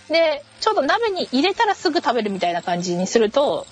[0.08, 3.66] で、ちょっと鍋に入れたらすぐ食べるみたいな感じにすると、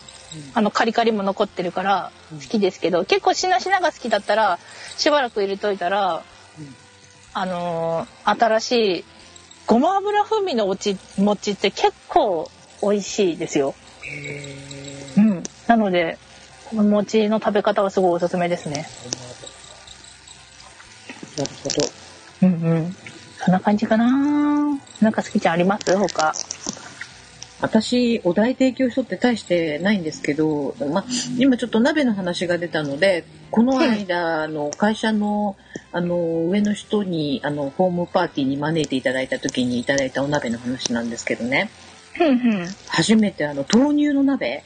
[0.55, 4.59] あの、カリカリも残ってるからうん好きですけど、結構しなしなが好きだったら、
[4.97, 6.23] しばらく入れといたら、
[6.59, 6.77] うん
[7.35, 9.05] あのー新しい、
[9.67, 12.51] ごま油風味のおち餅って結構
[12.83, 13.75] 美味しいですよ。
[14.03, 14.57] へ
[15.17, 15.23] うー。
[15.23, 15.43] ん。
[15.67, 16.19] なので、
[16.75, 18.87] この餅の食べ方はすごいおすすめですね。
[21.37, 21.93] なるほど。
[22.43, 22.97] うんうん。
[23.39, 24.09] そんな感じかな
[25.01, 25.85] なんか好きちゃんあります？
[25.97, 26.33] 他。
[27.61, 31.05] 私、お題提供書って大してないんですけど、まあ、
[31.39, 35.57] 今ちょっと鍋の話が出たので、この間、あの、会社の、
[35.93, 36.17] あの、
[36.49, 41.71] 上の人に、あの、ホームパーティーに招いていただいた時にいただいたお鍋の話なんですけどね。
[42.89, 44.65] 初めてあの、豆乳の鍋、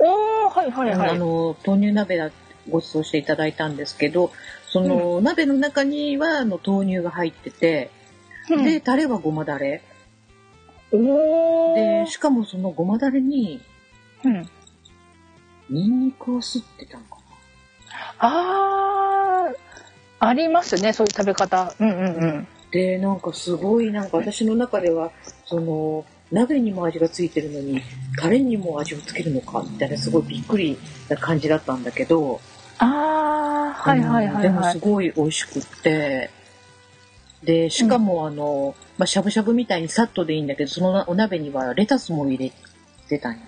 [0.00, 1.18] おー、はいはいはあい。
[1.18, 2.30] の、豆乳鍋だ
[2.70, 4.30] ご馳走していただいたんですけど、
[4.70, 7.90] その、鍋の中には、あの、豆乳が入ってて、
[8.50, 9.82] うんで、タレはごまだれ。
[10.92, 12.04] おー。
[12.04, 13.60] で、しかもそのごまだれに、
[14.24, 14.48] うん。
[15.68, 17.18] ニンニクを吸ってたのか
[18.20, 19.54] あー、
[20.20, 21.74] ありますね、そういう食べ方。
[21.78, 22.48] うんうんうん。
[22.70, 25.12] で、なんかすごい、なんか私の中では、
[25.44, 27.82] その、鍋にも味がついてるのに、
[28.18, 32.40] タレにも味をつけるのか、みたいなすごいびっくりな感じだったんだけど、
[32.78, 34.78] あー、はいはいはいでもすはい。
[34.80, 36.30] ごい美味しくって、
[37.42, 42.52] で、しかもあの、まあ、しゃぶしゃぶみたいにさっとでいいんだけど、そのお鍋にはレタスも入れ
[43.08, 43.38] てたんや。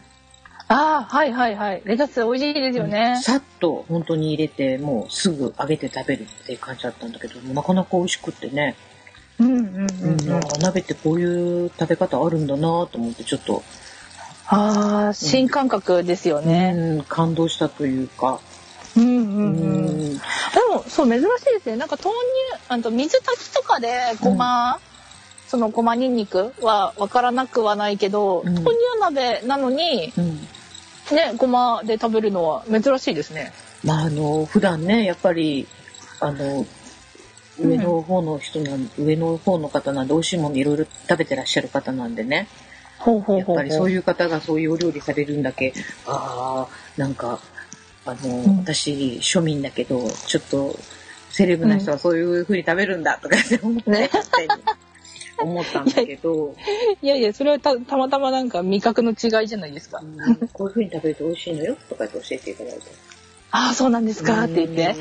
[0.69, 1.83] ああ、はいはいはい。
[1.85, 3.21] レタス美味しいですよね。
[3.23, 8.77] さっと本当に入れて、もうすぐ揚げて食べるっていう感じだったんだけど、なかなか美味しくってね。
[9.40, 10.37] うんうんうんうん。
[10.37, 13.62] あ鍋ってこういう食べ方あるんだなと思って、ちょっと、
[14.46, 16.74] ああ、新感覚ですよね。
[16.76, 18.40] うん、感動したというか。
[18.96, 19.22] うんううんう
[19.92, 19.96] ん。
[19.96, 20.16] でん。
[20.72, 21.76] も、そう、珍しいですね。
[21.76, 24.81] なんか豆乳、あと水炊きとかでごま、
[25.46, 30.37] そのごまにんにくはわからなくはないけど、うん豆乳鍋なのに、うん。
[31.14, 33.53] ね、ごまで食べるのは珍しいですね。
[33.85, 35.66] まあ、あの、普段ね、やっぱり、
[36.20, 36.66] あの、
[37.61, 42.49] 上の方の人なん、上の方の方なんで、美味しいものいろいろ食べてらっしゃる方なんでね。
[42.99, 43.90] ほうほやっぱりそうう。
[43.90, 45.73] いう方がそういうお料理されるんだけ、
[46.07, 47.40] ああ、なんか、
[48.05, 50.79] あの、ん私、庶民だけど、ちょっと、
[51.31, 54.11] セレブな人はそういう風に食べるんだとかって思って、
[55.38, 56.55] 思ったんだけど、
[57.01, 60.05] いやいや、それはたたまたまなんか味覚の違いじゃないですかう。
[60.05, 63.19] んこういう風に食べると美味しいのよとかって教えていただいて。
[63.52, 64.94] ああ、そうなんですかって言って。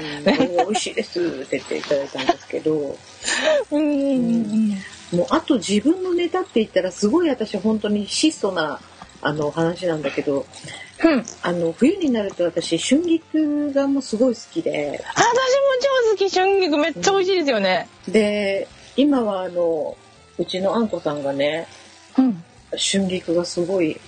[0.57, 2.97] 美味しいですって言っていただいたんですけど、
[3.71, 3.95] うんうんう
[4.75, 4.77] ん
[5.11, 8.79] もうあと自分のネタって言ったらすごい私本当に質素な
[9.21, 10.45] あの話なんだけど、
[11.03, 11.11] うん。
[11.13, 11.25] うん。
[11.41, 15.23] あの冬になると私春菊がもうすごい好きで、私も
[15.81, 17.87] 超好き、春菊めっちゃ美味しいですよね。
[18.07, 19.97] で今はあの
[20.37, 21.67] うちのあんこさんがね
[22.17, 22.43] うん。
[22.77, 23.99] 春菊がすごい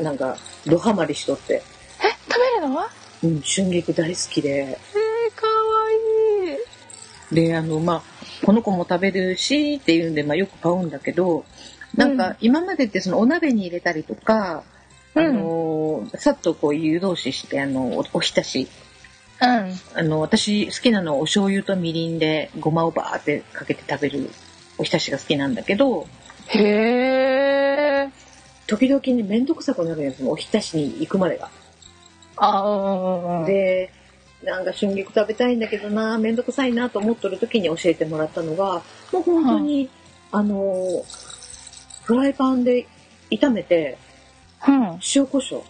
[0.00, 1.62] なんかドハマりしとって、
[2.00, 2.88] え、食べるのは？
[3.22, 5.52] うん、春菊大好きでえー、かわ
[6.50, 6.54] い
[7.32, 7.34] い。
[7.34, 8.02] であのまあ
[8.44, 11.44] この子も食べるしっていうんで、まあ、よく買うんだけど
[11.96, 14.62] なんうか今までってそのお鍋に入れたりとか、
[15.14, 18.68] あうんのさっとこう湯通ししてあのおおひたし
[19.40, 19.48] うん。
[19.94, 24.30] あの私好きなのはお醤油とみりんでごまをバーってかけて食べる
[24.78, 26.06] おひたしが好きなんだけど
[26.48, 26.62] へ
[28.04, 28.10] え。
[28.66, 31.50] 時々ね面倒くさくなるんですよおひたしに行くまでが。
[32.36, 33.44] あ。
[33.46, 33.90] で
[34.42, 39.88] なんか春菊食べたいんだけどな面倒くさいなと思っとる時に教えてもらったのがもう本当に、
[40.30, 41.04] あの
[42.04, 42.86] フライパンで
[43.30, 43.98] 炒めて
[44.66, 44.98] うん。
[45.14, 45.62] 塩コショウ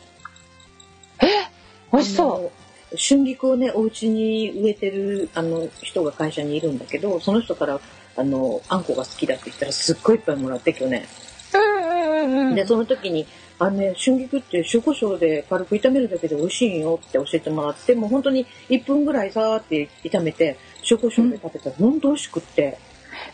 [1.93, 2.51] 美味しそあの
[2.97, 7.81] 春菊をねお家に植えてるあの人が会社にいるんだけどその人から
[8.17, 11.03] あのあんこが好きだって言ったらすっごいいっぱいもらって去年。
[11.03, 11.59] う。
[11.59, 12.55] うんうんうんうん。
[12.55, 13.27] でその時に
[13.59, 20.57] 「あのね春菊って塩コショウで軽く炒めるだけで美味しいよ」って教えてもらってもう本当に1分ぐらいさーって炒めて
[20.91, 22.79] 塩コショウで食べたら本当美味しくって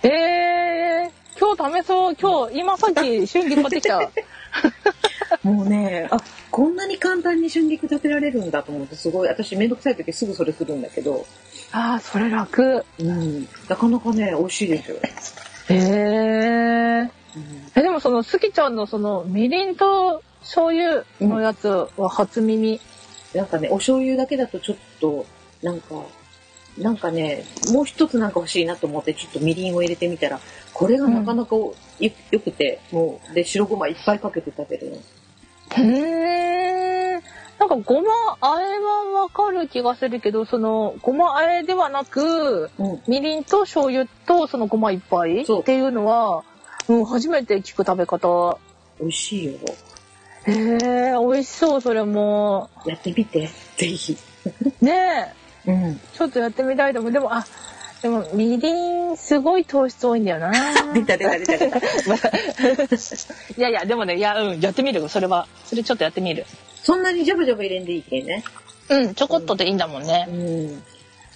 [0.03, 1.23] ええー。
[1.39, 2.15] 今日試そう。
[2.15, 4.11] 今日、今さっき春菊買ってきた。
[5.43, 6.19] もうねあ
[6.51, 11.27] こんなに簡単に春菊食べられるんだと思ってすごい私めんどくさい時すぐそれするんだけど、
[11.73, 12.85] ああ、それ楽。
[12.99, 14.99] うん、なかなかね美味しいですよ。
[15.71, 17.22] へえ。
[17.77, 22.81] え、でもその、すきちゃんのその、みりんと醤油のやつは初耳。
[23.35, 25.27] なんかねお醤油だけだとちょっと
[25.63, 26.03] なんか
[26.79, 30.41] なんかねもう一つなんか欲しいなと思ってちょっとみりんを入れてみたら
[30.73, 34.97] これがなかなかよ,、よくてもうで白ごまいっぱいかけて食べるの。
[34.97, 35.01] へ
[37.17, 37.21] え。
[37.59, 46.43] なんかごまあえはわかる気がするけど、そのごまあえではなく、うんみりんと醤油とそのごまいっぱいっていうのは、
[46.89, 48.59] うん、初めて聞く食べ方。
[49.01, 49.53] 美味しいよ。
[50.47, 52.69] へえ、美味しそう、それも。
[52.87, 54.17] やってみて、ぜひ。
[54.81, 55.33] ね
[55.67, 56.01] え、うん。
[56.13, 57.13] ちょっとやってみたいと思う。
[57.13, 57.45] でも、あ、
[58.03, 58.73] でもみり
[59.13, 60.51] んすごい糖質多いんだよな。
[60.93, 61.79] 出た出た出た出た。
[63.57, 65.09] いやいや、でもね、いや、うん、やってみる。
[65.09, 65.47] それは。
[65.65, 66.45] それちょっとやってみる。
[66.83, 68.43] そんなにジャブジャブ入れんでいいけね。
[68.89, 70.33] うん、ちょこっとでいいんだもんねう。
[70.33, 70.83] ん。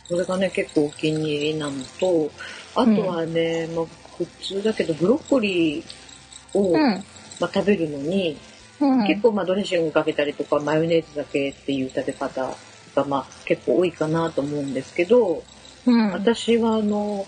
[0.09, 2.31] それがね、結構お気に入りなのと、
[2.75, 3.87] あとはね、まあ、
[4.25, 7.05] 普通だけど、ブロッコリーを、うん。
[7.39, 8.39] まあ、食べるのに、
[8.81, 12.55] うん、結構まあドレッシングかけたりとか、マヨネーズだけっていう食べ方
[12.95, 15.43] が、まあ、結構多いかなと思うんですけど、
[15.87, 17.27] うん、私はあの、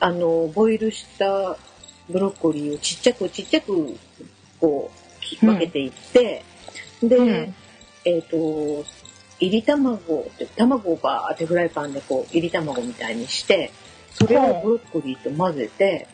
[0.00, 1.56] あの、ボイルした
[2.08, 3.96] ブロッコリーをちっちゃくちっちゃく、
[4.60, 6.44] こう、き分けていって、
[7.02, 7.54] で、うん。
[8.04, 8.84] えっ、と、
[9.38, 13.70] 入り卵って、卵をバーってフライパンでこう、入り卵みたいにして、
[14.14, 16.08] それをブロッコリーと混ぜて、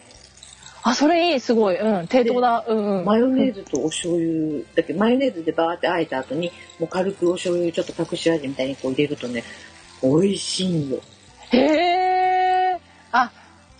[0.82, 1.76] あ、それいい、すごい。
[1.78, 2.64] うん、低糖だ。
[2.66, 3.04] うん、うん。
[3.04, 9.44] マヨネーズとお醤油、だけどマヨネーズでバーって和えた後に、もう軽くお醤油ちょっと隠し味みたいにこう入れるとね、
[10.02, 11.00] 美味しいんよ。
[11.50, 12.80] へえ。
[13.12, 13.30] あ、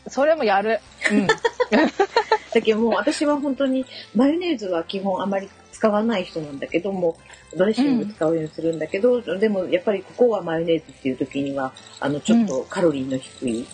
[0.08, 0.80] それもやる。
[1.10, 1.26] うん。
[2.52, 7.18] だけどもう私は本当にマヨネーズは基本あまり使わない人なんだけども
[7.54, 13.66] ドレッシング使うようにするんだけど、でもやっぱりここはマヨネーズっていう時にはあのちょっとカロリーの低いうん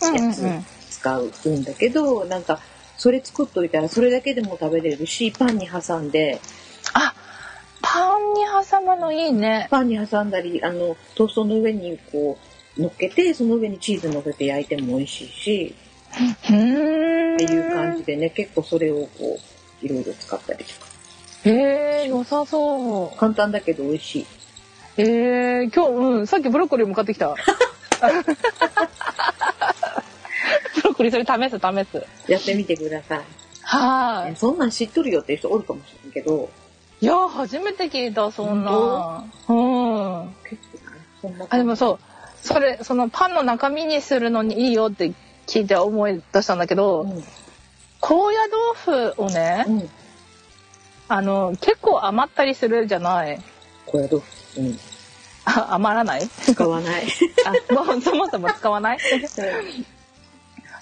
[0.00, 0.64] うん
[0.98, 2.60] 使うんだけど、なんか、
[2.96, 6.40] それ作っといたらそれだけでも食べれるし、パンに挟んで、
[6.94, 7.14] あ、
[7.80, 9.68] パンに挟むのいいね。
[9.70, 12.38] パンに挟んだり、あの、トーストの上にこ
[12.76, 15.74] う、乗っけて、その上にチーズ乗せて焼いても美味しいし、
[16.50, 17.34] うーん。
[17.36, 19.38] っていう感じでね、結構それをこ
[19.82, 20.86] う、いろいろ使ったりとか。
[21.44, 23.16] へえ、良さそう。
[23.18, 24.26] 簡単だけど美味しい。
[24.96, 27.36] えー、今日、うん、さっきブロッコリーも買ってきた。
[28.00, 28.06] ブ
[30.82, 32.30] ロッコリーそれ試す試す。
[32.30, 33.20] やってみてください。
[33.62, 34.36] はい。
[34.36, 36.48] そんなん知っとるよっていう人おるかもしれんけど、
[37.00, 39.24] いや、初めて聞いた、そんな。
[39.48, 40.34] うん。
[40.42, 40.84] 結構ね、
[41.22, 41.98] そんなあ、でもそう、
[42.42, 45.12] それ、そのパンの中身にするのにいいよって
[45.46, 47.24] 聞いて思い出したんだけど、うん。
[48.00, 48.38] 高野
[48.86, 49.90] 豆腐をね、うん。
[51.08, 53.40] あの、結構余ったりするじゃない。
[53.86, 54.60] 高野豆腐。
[54.60, 54.78] うん。
[55.48, 56.28] あ余らない？
[56.28, 57.06] 使わない。
[57.70, 58.98] あ、もうそもそも使わない？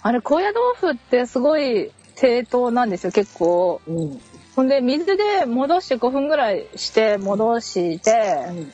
[0.02, 3.80] あれ、高野豆腐ってすごい正当なんですよ、結構。
[3.86, 4.20] うん。
[4.54, 8.72] ほんで、水で戻して5分ぐらいして戻して、うん。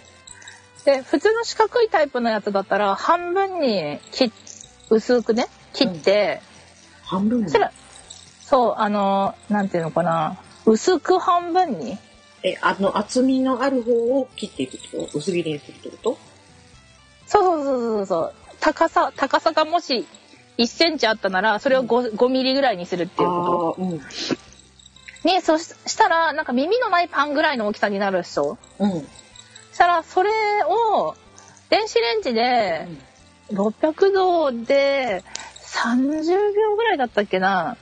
[0.84, 4.30] で、普通の四角いタイプのやつだったら、半分に切っ、
[4.90, 6.40] 薄くね、切って、
[7.04, 7.50] 半分に？
[7.50, 7.58] そ
[8.44, 11.98] そう、あの、なんていうのかな、薄く半分に、
[12.44, 16.18] え、あの、厚みのある方を切っていくってこと薄切りにするってこと？
[17.26, 20.06] そうそうそうそうそう、高さ、高さがもし
[20.58, 23.98] 1センチあったなら、それを 5, 5ミリぐらいにするっていうこああ、うん。
[24.00, 24.04] と。
[25.24, 28.58] ね、そししたら、なんか耳のないパンぐらいの大きさになるでしょ？
[28.80, 28.90] うん。
[28.90, 28.98] そ
[29.74, 30.30] したら、それ
[30.66, 31.14] を、
[31.70, 32.88] 電子レンジで、
[33.52, 35.22] 600度で
[35.64, 37.76] 30秒ぐらいだったっけな？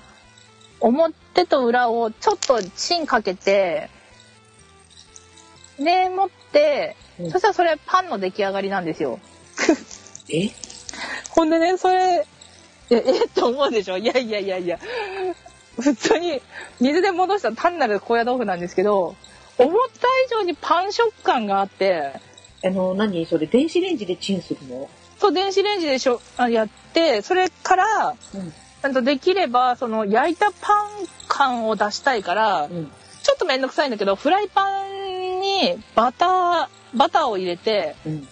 [0.80, 3.90] 表と裏をちょっと芯かけて
[5.80, 7.30] で持って、うん。
[7.30, 9.18] そしたらそれパンの出来上がりなんですよ。
[10.28, 10.50] え？
[11.30, 12.26] ほんでねそれ
[12.90, 13.96] ええって思うでしょ。
[13.96, 14.78] いやいやいやいや。
[15.80, 16.42] 普通に
[16.80, 19.16] 水で戻した単なる高野豆腐なんですけど
[19.56, 22.12] 思った以上にパン食感があって。
[22.62, 23.24] あの、何？
[23.24, 24.90] それ、電子レンジでチンするの？
[25.18, 28.52] そう電子レンジでしょあやってそれからうん。
[28.82, 30.88] あとできればその焼いたパン
[31.28, 32.90] 感を出したいから、うん。
[33.22, 34.99] ちょっとめんどくさいんだけどフライパン
[35.40, 38.28] にバターバターを入れてうん。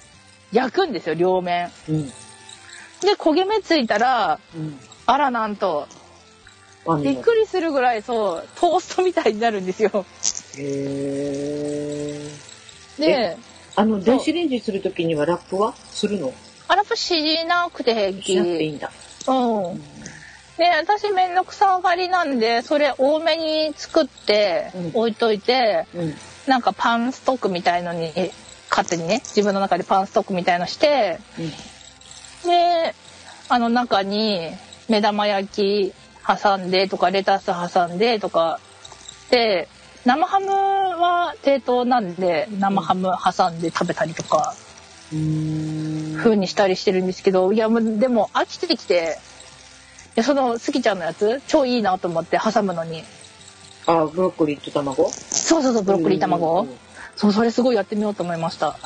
[0.52, 1.70] 焼くんですよ両面。
[1.88, 2.06] うん。
[2.06, 2.12] で
[3.18, 4.78] 焦げ目ついたらうん。
[5.06, 5.88] あらなんと
[7.02, 10.06] びっくりするぐらいそうトーストみたいになるんですよ。
[10.58, 13.00] へー。
[13.00, 13.36] で
[13.76, 16.32] あの、電子レンジするときにはラップはするの？
[16.66, 18.90] アラプしなくて平しなくていい気んだ。
[19.28, 19.32] う
[19.74, 19.80] ん
[20.58, 26.14] で私めんどくさがりなんでそれ多めに作ってうん置いといて、うん。
[26.48, 28.10] なんかパンストックみたいのに
[28.70, 31.50] 勝手にね自分の中でパンストックみたいのしてうん。
[32.50, 32.94] で
[33.48, 34.50] あの中に
[34.88, 35.92] 目玉焼き
[36.26, 38.60] 挟んでとかレタス挟んでとか
[39.30, 39.68] で
[40.04, 44.54] 生ハムは低糖なんで生ハム挟んで食べたりとか
[45.12, 46.16] うーん。
[46.16, 49.27] 風にしたりしてるんですけどいやでも飽きてきてい
[50.18, 51.40] やそのスキちゃんのやつ？
[51.46, 53.04] 超いいなと思って挟むのに。
[53.86, 55.08] あ、ブロッコリーと卵？
[55.10, 56.62] そうそうそうブロッコリー卵。
[56.62, 56.68] う
[57.16, 58.76] そうそれすごいやってみようと思いました。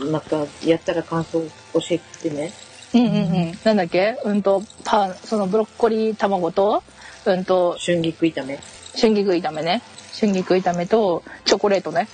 [0.00, 1.42] んなんか、やったら感想
[1.74, 2.52] 教えてね。
[2.94, 3.18] うんうんう
[3.52, 3.58] ん。
[3.64, 4.18] なんだっけ？
[4.24, 6.82] うんとパンそのブロッコリー卵と
[7.24, 8.58] うんと春菊炒め。
[9.00, 9.82] 春菊炒めね。
[10.18, 12.08] 春菊炒めとチョコレートね。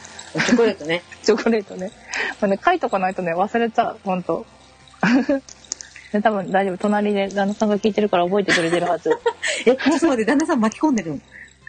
[0.46, 1.02] チョコレートね。
[1.22, 1.90] チョコレートね。
[2.40, 4.22] これね書いとかないとね忘れちゃうほん
[6.12, 9.10] 多分大丈夫隣で旦那さんが聞いてるから覚えてくれてるはず
[9.66, 11.20] え、ちょっと待って、旦那さん巻き込んでるの？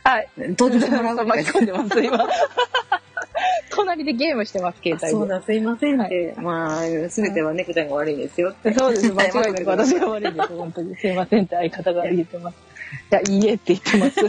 [0.04, 2.28] はい登場してもらうそう巻き込んでます今
[3.70, 6.36] 隣でゲームしてます携帯でそうだ、すいませんって。
[6.38, 8.74] まあ、すべては猫ちゃんが悪いですよって。
[8.74, 9.14] そうです。
[9.14, 10.48] 間違いなく私が悪いです。
[10.48, 10.96] 本当に。
[10.96, 12.56] すいませんって相方が言ってます。
[13.12, 14.20] いや、いいえって言ってます。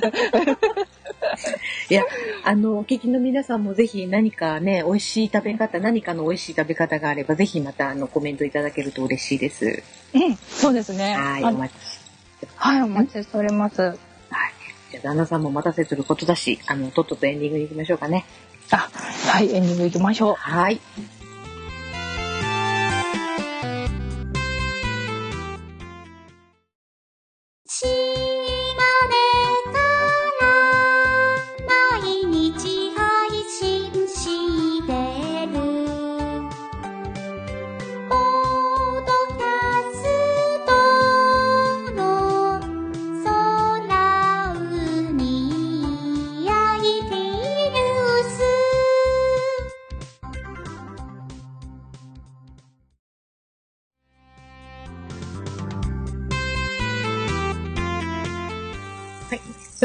[1.88, 2.04] いや、
[2.44, 9.82] あの、お聞きの皆さんもぜひ何かね、美味しい食べ方、何かの美味しい食べ方があれば、ぜひまたあのコメントいただけると嬉しいです。
[10.14, 11.14] うん、そうですね。
[11.14, 11.98] はい、あお待ちし
[12.40, 13.82] てはい、お待ちしております。
[13.82, 13.96] はい。
[14.90, 18.24] じゃあ、旦那さんも待たせすることだし、あの、とっととエンディングに行きましょうかね。
[18.70, 18.88] あ、
[19.28, 20.34] はい、エンディング行きましょう。
[20.34, 20.80] はい。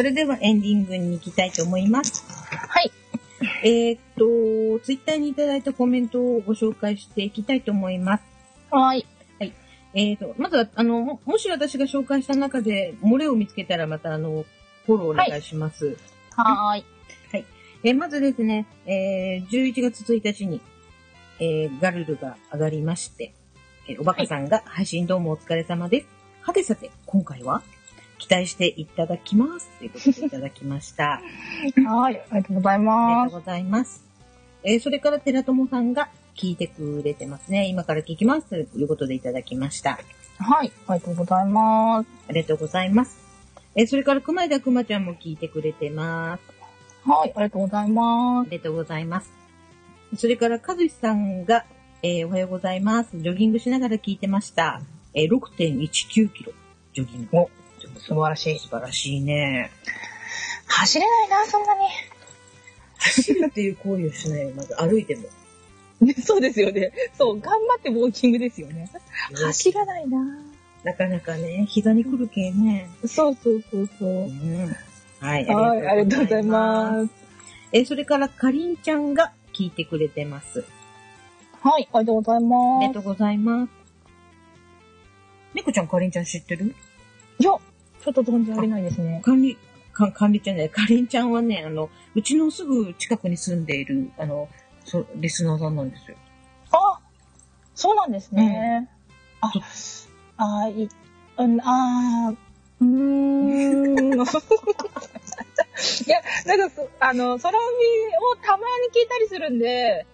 [0.05, 2.23] れではエンディングに行きたいと思います。
[2.49, 2.91] はい。
[3.63, 3.99] えーっ
[4.79, 8.23] と、ツイッターにいただいたコメントをご紹介していきたいと思います。
[8.71, 9.05] はい。
[9.97, 14.45] えーっと、まずは、あの、ももし私が紹介した中で漏れを見つけたらまた、あの、
[14.85, 15.97] フォローお願いします。
[16.35, 16.85] はーい。
[17.83, 20.59] えーまずですね、えー11月1日に、
[21.39, 23.33] えーガルルが上がりまして、
[23.87, 26.07] えーおバカさんが配信どうもお疲れ様です。
[26.41, 27.61] はてさて、今回は？
[28.17, 29.67] 期待していただきます。
[29.79, 31.21] ということでいただきました。
[31.87, 32.21] はい。
[32.31, 33.25] ありがとうございあります。
[33.25, 34.03] がとうございます。
[34.63, 37.67] えーそれから寺友さんが聞いてくれてますね。
[37.67, 38.47] 今から聞きます。
[38.49, 39.99] ということでいただきました。
[40.39, 40.71] はい。
[40.87, 42.07] ありがとうございます。
[42.29, 43.19] ありがとうございます。
[43.75, 47.09] えーそれから熊井田くまちゃんも聞いてくれてます。
[47.09, 47.33] はい。
[47.35, 48.47] ありがとうございます。
[48.47, 49.31] ありがとうございます。
[50.17, 51.65] それから、かずしさんが、
[52.01, 53.09] えーおはようございます。
[53.19, 54.81] ジョギングしながら聞いてました。
[55.13, 56.53] えー6.19キロ、
[56.93, 57.47] ジョギング。
[58.05, 58.59] お素晴らしい。
[58.59, 59.71] 素晴らしいね。
[60.67, 61.75] 走れないな、そんな
[62.97, 64.51] 走るっていう行為をしないよ。
[64.55, 65.23] まず歩いても。
[66.01, 66.13] に。
[66.21, 66.91] そうですよね。
[67.17, 68.89] そう、頑張ってウォーキングですよね。
[69.33, 70.19] 走らないな。
[70.83, 72.89] なかなかね、膝に来る系ね。
[73.07, 74.27] そうそうそうそうう。
[74.27, 74.75] ん。
[75.19, 76.47] はい、はい、ありがとうございす。
[76.47, 77.09] ます。
[77.71, 80.63] えーそれから、かりんちゃんが聞いてくれてます。
[81.61, 82.87] はい、ありがとうございあります。
[82.87, 83.69] がとうございます。
[85.53, 86.75] 猫ちゃん、かりんちゃん知ってる？
[87.39, 87.51] いや、
[88.05, 89.19] ちょっと存じ上げないですね。
[89.25, 89.57] 管理、
[89.91, 94.47] か管理じゃない、かりんちゃんはね、あの、うちのすぐ近くに住んでいる、あの、
[94.83, 96.17] そリスナーさんなんですよ。
[96.71, 96.99] あ、
[97.73, 98.87] そうなんですね。
[99.41, 100.87] あそ、あ、い、
[101.37, 102.35] うん、あー
[102.81, 104.13] うーん。
[106.05, 107.59] いや、なんかそ、あの、空海
[108.31, 110.05] をたまに聞いたりするんで、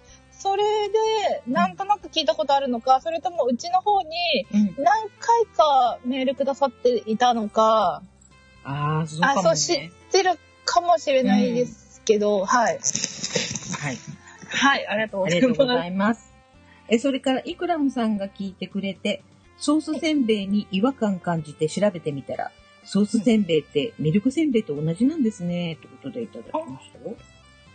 [0.41, 4.09] それで、なんとなく聞いたことあるのか、それともうちの方に
[4.51, 4.83] うん。
[4.83, 8.01] 何回かメールくださっていたのか、
[8.63, 9.47] ああ、そうかあ、も、ね。
[9.49, 10.31] そう知ってる
[10.65, 12.79] かもしれないですけど、はい。
[13.79, 13.97] はい。
[14.49, 15.41] はい、ありがとうごあざいます。
[15.41, 16.33] りがとうございます。
[16.89, 19.23] え、それから、イクラムさんが聞いてくれて、
[19.57, 22.51] ソースせんべいに違和感感じて調べてみたら、
[22.83, 27.15] ソースせんべいってミルクせんべいと同じなんですね、ということでいただきましたよ。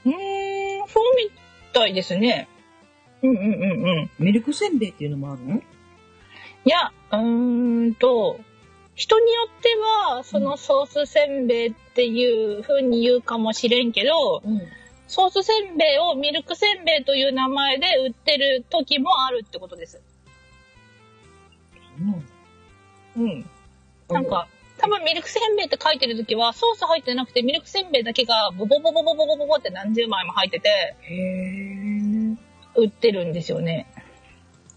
[0.05, 1.31] うーん、そうみ
[1.73, 2.49] たいですね。
[3.31, 4.11] うんうんうんうん。
[4.19, 5.57] ミルクせんべいっていうのもあるの？
[5.57, 5.63] い
[6.65, 8.41] や、うーんと、
[8.95, 9.69] 人によって
[10.09, 14.61] は、そのソースせんべいっていう風に言うかもしれんけど、うん。
[15.07, 20.01] ソースせんべいをミルクせんべいという名前で売ってる時もあるってことです。
[23.17, 23.49] うん。
[24.09, 24.49] なんか、
[24.79, 31.66] 多分ミルクせんべいって書いてる時は、ソース入ってなくて、ミルクせんべいだけがボボボボボボボボボって何十枚も入ってて、へー。
[32.77, 33.87] 売ってるんですよね。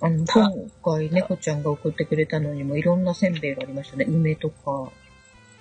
[0.02, 4.06] あの、今回、猫ちゃんが送ってくれたのにもいろんなせんべいがありましたね。
[4.08, 4.91] 梅とか。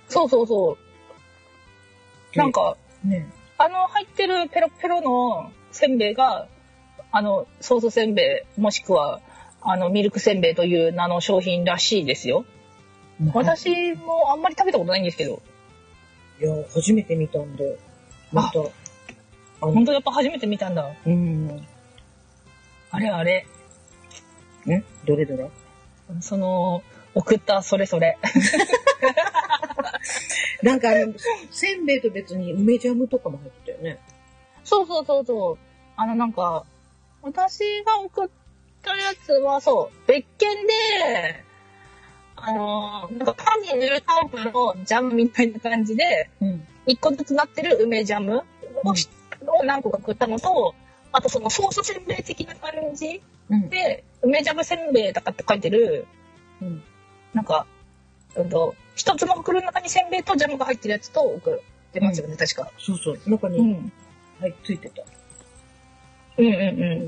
[0.08, 0.78] そうそうそ
[2.34, 2.38] う。
[2.38, 3.26] なんか、ね。
[3.58, 6.46] あの入ってるペロペロのせんべいが、
[7.10, 9.20] あの、ソースせんべい、もしくは、
[9.60, 12.44] あの、ミルクせんべいという名の商品らしいですよ。
[13.34, 15.42] 私もあんまり食べたことないんですけど、
[16.40, 17.78] いや、初めて見たんで、
[18.32, 18.60] また、
[19.60, 20.94] 本当やっぱ初めて見たんだ。
[21.04, 21.66] うん。
[22.90, 23.46] あれあれ。
[24.66, 25.50] んどれどれ？
[26.20, 26.82] その、
[27.14, 28.18] 送ったそれそれ。
[30.62, 31.14] なんかあの、
[31.50, 33.98] せんべいと別に梅ジャムとかも入ってたよね。
[34.64, 35.58] そうそうそうそう。
[35.96, 36.64] あのなんか、
[37.22, 38.28] 私が送っ
[38.82, 41.44] たやつはそう、別件で、
[42.36, 46.66] あの、なんかパンに塗るタイプのジャムみたいな感じで、うん。
[46.86, 48.38] 一個ずつなってる梅ジャム
[48.84, 50.74] を,、を何個か食ったのと、
[51.12, 53.68] あとそのソースせんべい的な感じうん。
[53.68, 56.06] で、梅ジャムせんべいとかって書いてる、
[56.60, 56.82] うん
[57.34, 57.66] なんか、
[58.36, 62.70] うんと、一つの袋の中にせんべいとジャムが入ってるやつと送ってますよね、確か。
[62.78, 63.20] そうそう。
[63.26, 63.92] 中に、うん。
[64.40, 65.02] はい、ついてた。
[66.38, 66.56] うんうんう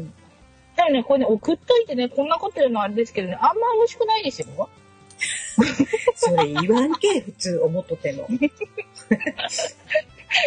[0.05, 0.12] ん。
[0.76, 4.46] でもね、これね、送っといてね、こんなこと言うのはあれですけどね、あんま美味しくないですよ。
[6.14, 8.28] それ言わんけ、普通思っとっても。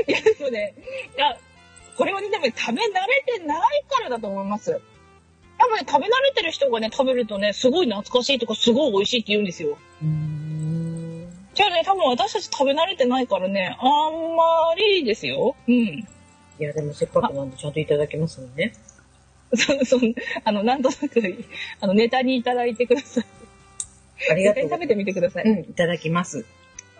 [0.07, 0.73] いや、でもね、
[1.15, 1.37] いや、
[1.97, 4.81] これはね、でもね食べ慣れてないからだと思います。
[5.57, 9.77] 多分ね、食べ慣れてる人がね、食べるとね、すごい懐かしいとか、すごい美味しいって言うんですよ。
[10.01, 11.27] うーん。
[11.53, 15.55] じゃあね、多分私たち食べ慣れてないからね、あんまりですよ。
[15.67, 15.73] うん。
[15.75, 16.05] い
[16.59, 18.73] や、でもせっかくなんでちゃんといただきますもんね。
[19.55, 20.01] そう、そう、
[20.43, 21.45] あの、なんとなく、
[21.79, 23.25] あの、ネタにいただいてください。
[24.31, 25.43] ありがとう食べてみてください。
[25.45, 26.45] うん、いただきます。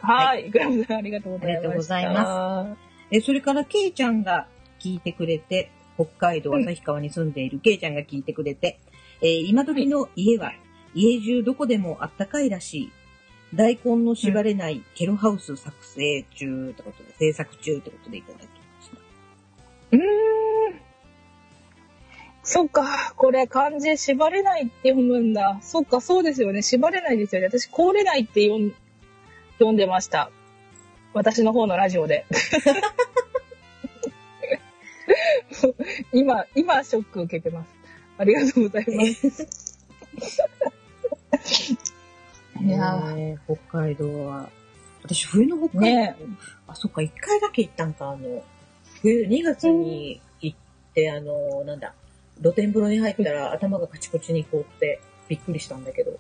[0.02, 0.50] はい。
[0.50, 1.60] グラムさん、ありがとうございました。
[1.60, 2.78] ありがとうございま
[3.12, 4.48] え、それから、ケイちゃんが
[4.84, 8.80] 聞いてくれて、北海道旭川に住んでいるケイちゃんが聞いてくれて、
[9.22, 10.52] えー今時の家は、
[10.94, 12.92] 家中どこでもあったかいらしい。
[13.56, 18.48] 大根の縛れないケロハウス作成中ってことで、制作中ってことでいただきま
[18.82, 18.98] した。
[19.92, 20.04] うーん。
[22.44, 25.60] そっか、これ漢字縛れないって読むんだ。
[25.62, 26.62] そっか、そうですよね。
[26.62, 27.48] 縛れないですよね。
[27.48, 28.74] 私、凍れないって読ん
[29.54, 30.30] 読んでました。
[31.14, 32.26] 私の方のラジオで。
[36.14, 37.70] 今、今、ショック受けてます。
[38.18, 39.28] ありがとうございます。
[42.61, 44.49] いやー北海道は。
[45.03, 46.16] 私、冬の北海道、ね
[46.68, 48.43] あ、そっか、一回だけ行ったんか、あの、
[49.01, 50.57] 冬、2月に行っ
[50.93, 51.93] て、あの、なんだ、
[52.41, 56.18] 露天風呂に入ったら頭がカチコチに凍って、びっくりしたんだけど。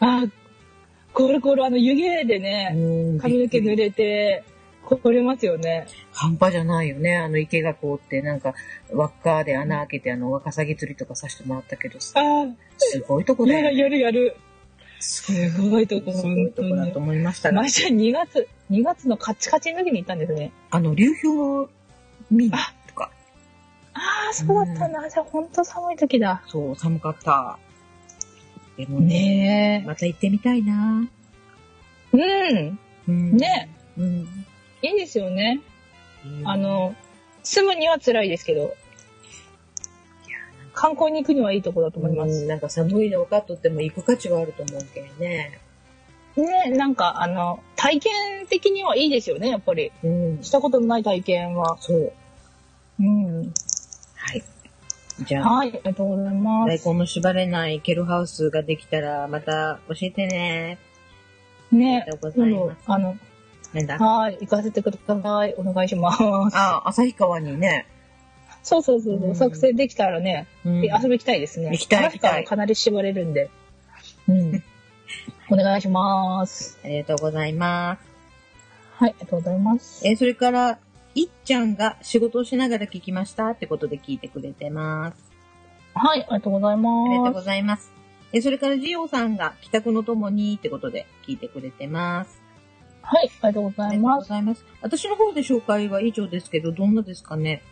[0.00, 0.26] あ、
[1.12, 2.68] これこれ、あの、湯気でね、
[3.20, 4.44] 髪の毛濡れて、
[4.96, 5.86] これますよね。
[6.12, 7.16] 半端じゃないよね。
[7.16, 8.54] あの池が凍って、なんか、
[8.90, 12.54] 輪っかで穴開けて、あの、ワカサギ釣りとかさせてもらったけど、すあー
[13.06, 13.76] ごいとこだよね。
[13.76, 14.36] やるやる。
[15.00, 20.52] すすごいとこ、すごいとこだと思いましたが毎、週2月、2月のカチカチの時に行ったんですね。
[20.70, 21.70] あの、流氷を
[22.30, 22.50] 見に
[22.86, 23.10] とか、
[23.94, 25.08] ああ、そうだったな。
[25.08, 26.42] じゃあ、ほんと寒い時だ。
[26.46, 27.58] そう、寒かった。
[28.76, 31.08] でもね、ねまた行ってみたいな。
[32.12, 32.16] え。
[32.16, 32.22] う
[32.62, 32.78] ん。
[33.08, 34.46] うんねうん。
[34.82, 35.60] いいですよね。
[36.44, 36.94] あ、の、
[37.42, 38.74] 住むには辛いですけど、
[40.74, 42.42] 観光に行くにはいいとこだと思います。
[42.42, 45.58] うんなんか寒いの分かっとっても行く価値はあると思うけどね。
[46.36, 49.90] ねなんか、あの、体験的にはいいですよね、やっぱり。
[50.04, 50.38] うん。
[50.42, 51.76] したことのない体験は。
[51.80, 52.12] そう。
[53.00, 53.52] うん。
[54.14, 54.44] はい。
[55.26, 56.84] じゃあ、はい、ありがとうございます。
[56.84, 60.78] 大根の縛れないケルハウスができたら、また教えてね。
[61.72, 63.16] ねありがとうございますあの、
[63.74, 65.54] なんだはい、行かせてください。
[65.58, 66.22] お願いします。
[66.54, 67.86] あ、旭川にね。
[68.62, 71.70] そうそうそうそうう、ん作成できたらね、うん遊び行きたいですね。
[71.72, 73.50] 行きたい旭川はかなり絞れるんで。
[74.28, 74.62] うん。
[75.50, 76.78] お願いします。
[76.84, 78.08] ありがとうございます。
[78.96, 80.06] はい、ありがとうございます。
[80.06, 80.78] えーそれから、
[81.14, 85.32] いっちゃんが仕事をしながら聞きましたってことで聞いてくれてます。
[85.94, 87.34] はい、ありがとうございありがとうます。
[87.34, 87.92] ございます。
[88.32, 92.37] えーそれから、ジオさんが帰宅のともにってことで聞いてくれてます。
[93.10, 94.28] はい、ありがとうございありがとうます。
[94.28, 94.64] ございます。
[94.82, 97.62] 私の方で紹介は以上ですけど、どんなですかね？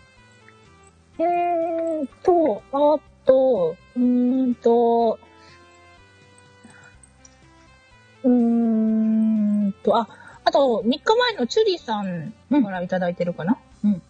[1.18, 5.18] えーっと、あと、うーんと、
[8.22, 8.30] うー
[9.68, 10.08] んと、あ、
[10.44, 12.32] あと、3日前のチュリーさん
[12.62, 13.58] からいただいてるかな？
[13.84, 14.02] うん。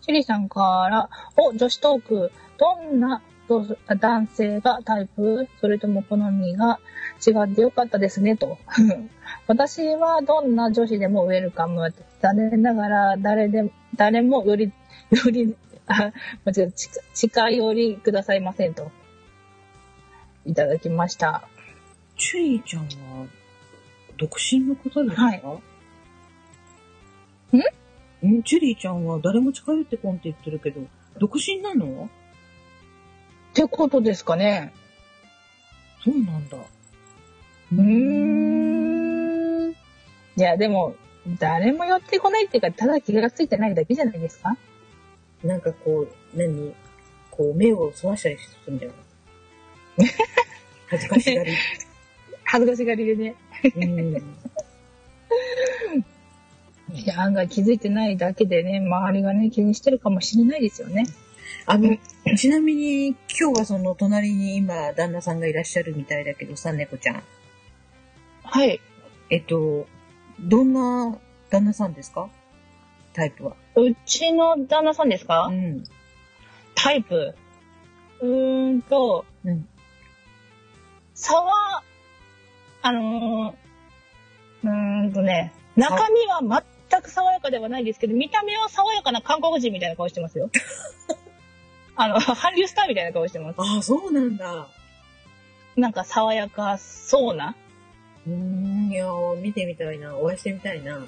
[0.00, 6.80] チュリーさんから、お、女子トーク、どんなどう男性がタイプそれとも好みが
[7.26, 8.58] 違ってよかったですね、と。
[9.46, 11.94] 私はどんな女子でもウェルカム。
[12.20, 14.72] 残念ながら誰で、誰もより、
[15.10, 15.54] より、
[15.86, 16.12] あ、
[16.44, 18.90] 間違えた近近寄りくださいませんと。
[20.44, 21.46] いただきました。
[22.18, 22.88] チュリーちゃんは、
[24.16, 25.22] 独身のことですか？
[25.22, 25.42] はい
[28.26, 28.42] んん？
[28.42, 30.80] チュリーちゃんは誰も近寄ってこんって言ってるけど、
[31.18, 32.08] 独身なの？
[33.64, 34.74] ってことですかね。
[36.04, 36.58] そうなんだ。
[37.72, 37.82] うー
[39.68, 39.70] ん。
[39.70, 39.74] い
[40.36, 40.94] や、でも、
[41.38, 44.58] 誰も寄ってこないっていうか、ただ気がついてないだけじゃないですか？
[45.42, 46.74] なんかこう、何？
[47.30, 48.96] こう、目をそらしたりするんじゃない
[50.88, 51.52] 恥ずかしがり。
[52.44, 53.34] 恥ずかしがりでね。
[53.74, 54.16] うん。
[56.94, 61.06] いや、案外気づいてないだけでね、周りがね、気にしてるかもしれないですよね。
[61.64, 61.96] あの、
[62.36, 63.16] ちなみに今
[63.52, 67.22] 日はその隣に今旦那さんがいらっしゃるみたいだけどさ、猫ちゃん。
[68.44, 68.80] はい。
[69.30, 69.86] えっと、
[70.38, 71.18] どんな
[71.50, 72.28] 旦那さんですか？
[73.14, 73.56] タイプは。
[73.76, 75.82] うちの旦那さんですか、ん。
[76.74, 77.34] タイプ？
[78.20, 79.68] うーんと、うん。
[81.14, 81.82] 差は、
[82.82, 83.54] あのー、
[84.64, 90.50] うーんとね、中身は全く爽やかではないですけど、見た目は爽やかな韓国人みたいな顔してますよ。
[91.96, 93.56] あの、韓流スターみたいな顔してます。
[93.58, 94.68] ああ、そうなんだ。
[95.76, 97.56] なんか爽やかそうな。
[98.26, 100.16] うーん、いやー、見てみたいな。
[100.16, 101.04] お会いしてみたいな。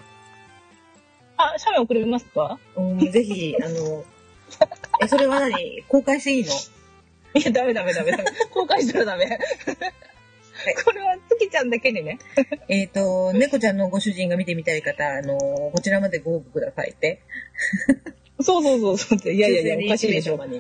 [1.37, 2.59] あ、写メ送れますか？
[2.77, 4.05] うん、ぜひ、あの、
[5.01, 5.83] え、それは何？
[5.89, 6.53] 公開していいの？
[7.35, 8.25] いや、ダメダメダメダメ。
[8.51, 9.39] 公開したらダメ。
[10.85, 12.19] これは月ちゃんだけにね。
[12.69, 17.21] えっ、と、猫ちゃんのご主人が見てみたい方、あの、こちらまでご応募くださいって。
[18.41, 19.33] そうそうそうそう。
[19.33, 20.39] いやいやいや、おかしいでしょ。
[20.39, 20.45] て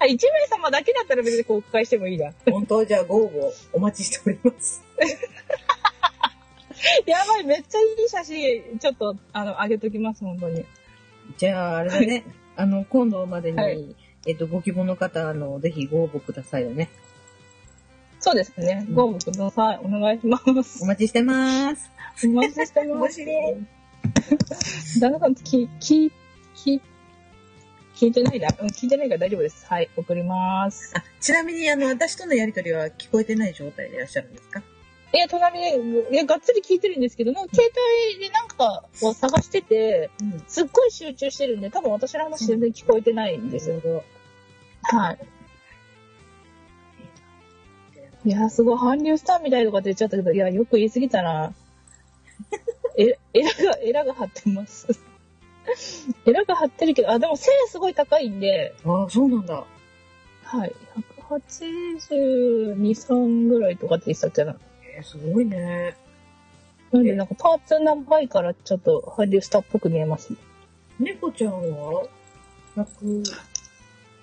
[0.00, 0.18] あ、1名
[0.48, 2.32] 様だけだったら別に公開してもいいな。
[2.50, 2.84] 本当？
[2.84, 4.82] じゃあご応募お待ちしております。
[7.06, 10.64] やばい、めっちゃいい写真、ちょっと、あの、上げときます、本当に。
[11.36, 12.24] じゃあ、あれだね。
[12.56, 16.90] あの、今度までに、はいえっ、と、ご希望の方、あの、ぜひご応募くださいよね。
[18.20, 18.86] そうですね。
[18.92, 19.80] ご応募ください。
[19.82, 20.86] お願いしますお。
[20.86, 21.90] 待ちしてます。
[22.24, 23.20] お待ちしてます。
[25.00, 26.12] 旦那さん、き、き、
[26.54, 26.82] き、
[27.94, 28.48] 聞いてないな。
[28.60, 29.66] うん聞いてないから大丈夫です。
[29.66, 30.92] はい、送ります。
[30.96, 34.62] あ、ちなみに、あの、私とのやりとりは聞こえてない状態でいらっしゃるんですか？
[35.12, 35.78] いや、隣で、
[36.12, 37.72] いや、がっつり聞いてるんですけど、なんか携
[38.12, 40.44] 帯でなんかを探してて、うん。
[40.46, 44.04] すっごい集中してるんで、多分私の話全然聞こえてないんですよ。
[44.82, 45.18] はい。
[48.26, 51.54] いや、すごい、韓流スターみたいとかって言っちゃったけど、いや、よく言い過ぎたな。
[52.98, 54.88] え、エラが、エラが張ってます。
[56.26, 59.64] エラが張ってるけど、あ、でも背すごい高いんで、ああ、そうなんだ。
[60.42, 60.74] はい。
[61.28, 64.56] 182、3ぐらいとかって言ってたっけな。
[64.96, 65.96] えー、すごいね。
[66.90, 70.32] なんで、なんかパーツ長いから、ちょっと韓流スターっぽく見えます。
[70.98, 72.08] 猫ちゃんは
[72.76, 73.24] ?100、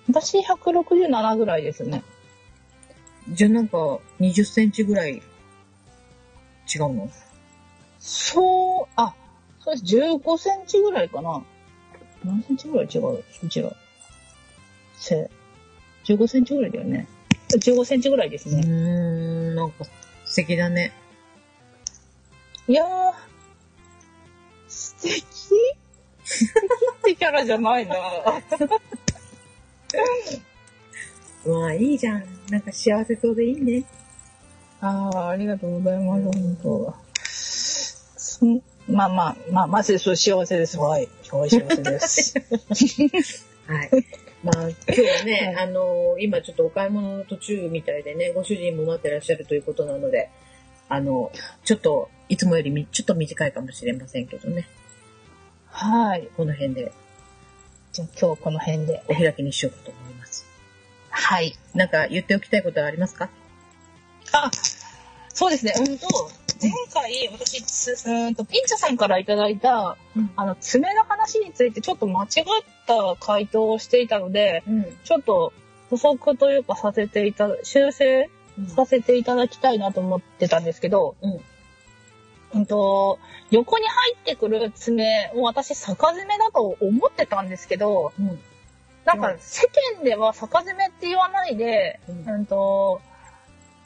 [0.08, 2.02] 私167ぐらいですね。
[3.30, 5.22] じゃあなんか、20センチぐらい違う
[6.92, 7.08] の？
[8.06, 9.14] そう、あ、
[9.58, 9.96] そうです。
[9.96, 11.42] 15センチぐらいかな。
[12.24, 13.72] 何センチぐらい違ううちら。
[14.96, 15.28] せ、
[16.04, 17.08] 15センチぐらいだよね。
[17.50, 18.62] 15センチぐらいですうーね。
[18.64, 19.84] ん、なんか、
[20.24, 20.92] 素敵だね。
[22.68, 23.12] いやー、
[24.68, 25.12] 素敵
[26.22, 27.96] 素敵ってキャラじゃないな。
[31.44, 32.24] まあ、いいじゃん。
[32.50, 33.82] なんか幸せそうでいいね。
[34.80, 37.05] ああ、ありがとうございます、本当。
[38.38, 38.46] そ
[38.88, 40.78] まあまあ、まあ、まずそう幸せです。
[40.78, 41.08] はい。
[41.30, 43.46] はい、幸せです。
[43.66, 43.90] はい。
[44.44, 50.30] まあ、今日はね、 あの今ちょっとお買い物の途中みたいでね、ご主人も待ってらっしゃるということなので、
[50.88, 51.32] あの、
[51.64, 54.68] ちょっと、いつもよりみちょっと短いかもしれませんけどね、
[55.66, 56.28] はい。
[56.36, 56.92] この辺で
[57.92, 59.02] じゃあ今日この辺で。
[59.08, 60.44] お開きにしようかと思います。
[61.08, 61.56] はい。
[61.74, 63.30] なんか言っておきたいことはありますか？
[64.32, 64.50] あ、
[65.32, 65.72] そうですね。
[65.78, 66.06] うんと、
[66.60, 72.28] 前回私、つうんと、ピンチャさんからいただいた、うんあの、爪の話についてちょっと間違っ
[72.86, 74.96] た回答をしていたので、うん。
[75.04, 75.52] ちょっと
[75.90, 78.30] 補足というかさせていた、修正
[78.68, 81.40] させていただきたいなと思ってたんですけど、うん。
[82.54, 83.18] うんと、
[83.50, 88.38] 横に入ってくる爪を私逆爪だと思ってたんですけど、うん。
[89.04, 93.00] なんか世間では逆爪って言わないで、うんうんと、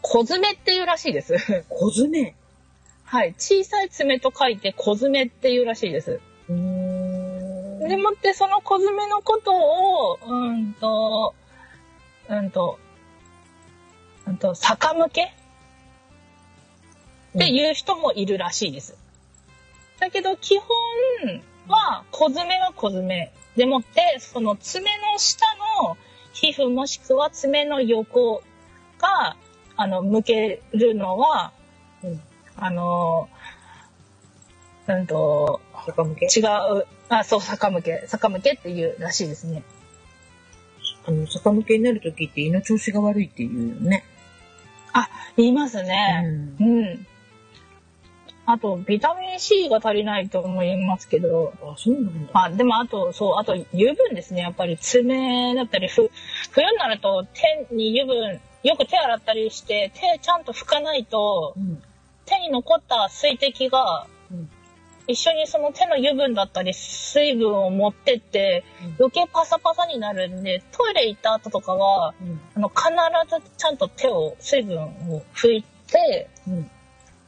[0.02, 1.36] 小爪っていうらしいです。
[1.68, 2.34] 小爪。
[3.11, 3.34] はい。
[3.36, 6.20] 小さい爪と書いて小爪っていうらしいです。
[6.48, 7.88] うーん。
[7.88, 11.34] でもってその小爪のことを、うんと、
[12.28, 12.78] うんと、
[14.28, 15.26] うんと、逆向けっ
[17.36, 18.96] ていう人もいるらしいです。
[19.98, 20.68] だけど基本
[21.66, 25.44] は小爪は小爪でもって、その爪の下
[25.82, 25.96] の
[26.32, 28.44] 皮膚もしくは爪の横
[29.00, 29.36] が、
[29.74, 31.50] あの、向けるのは、
[32.04, 32.22] うん
[32.57, 33.28] あの、
[34.86, 36.26] うんと、逆向け？
[36.26, 39.62] 違う、あ、そう、逆向け、逆向けっていうらしいですね。
[41.07, 44.05] あの、逆向けになるときって胃の調子が悪いっていうよね。
[45.36, 46.22] 言いますね。
[46.59, 46.62] ん。
[46.62, 47.07] うん。
[48.46, 52.44] あと、ビタミン C が足りないと思いますけど、あ、そうなんだ。
[52.44, 54.42] あ、でもあと、そう、あと油分ですね。
[54.42, 56.11] やっぱり爪だったり、ふ
[56.51, 61.82] 冬になると手に油分、よく手洗ったりして、手ちゃんと拭かないと、うん。
[62.30, 64.48] 手に残った水滴が、うん
[65.06, 72.40] 一緒にその手の油分だったり水分を持ってって、うん余計パサパサになるんで、トイレ行った後とかは、うん。
[72.54, 72.84] あの、必
[73.28, 76.62] ずちゃんと手を、水分を拭いて、うん。
[76.62, 76.66] っ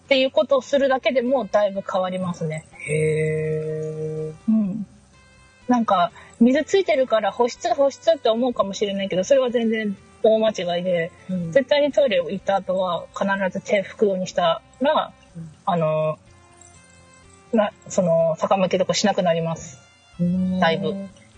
[0.09, 2.65] ていうことをするだけでもだいぶ変わりますね。
[2.87, 4.33] へえ。
[4.49, 4.87] うん。
[5.67, 11.53] なんか、水ついてるから保湿保湿って思うかもしれないけど、それは全然大間違いで、うん。
[11.53, 16.19] 絶対にトイレ行った後は必ず手拭くようにしたら、うんあの、
[17.53, 19.79] な、その、逆向けとかしなくなります。
[20.61, 20.95] だいぶ。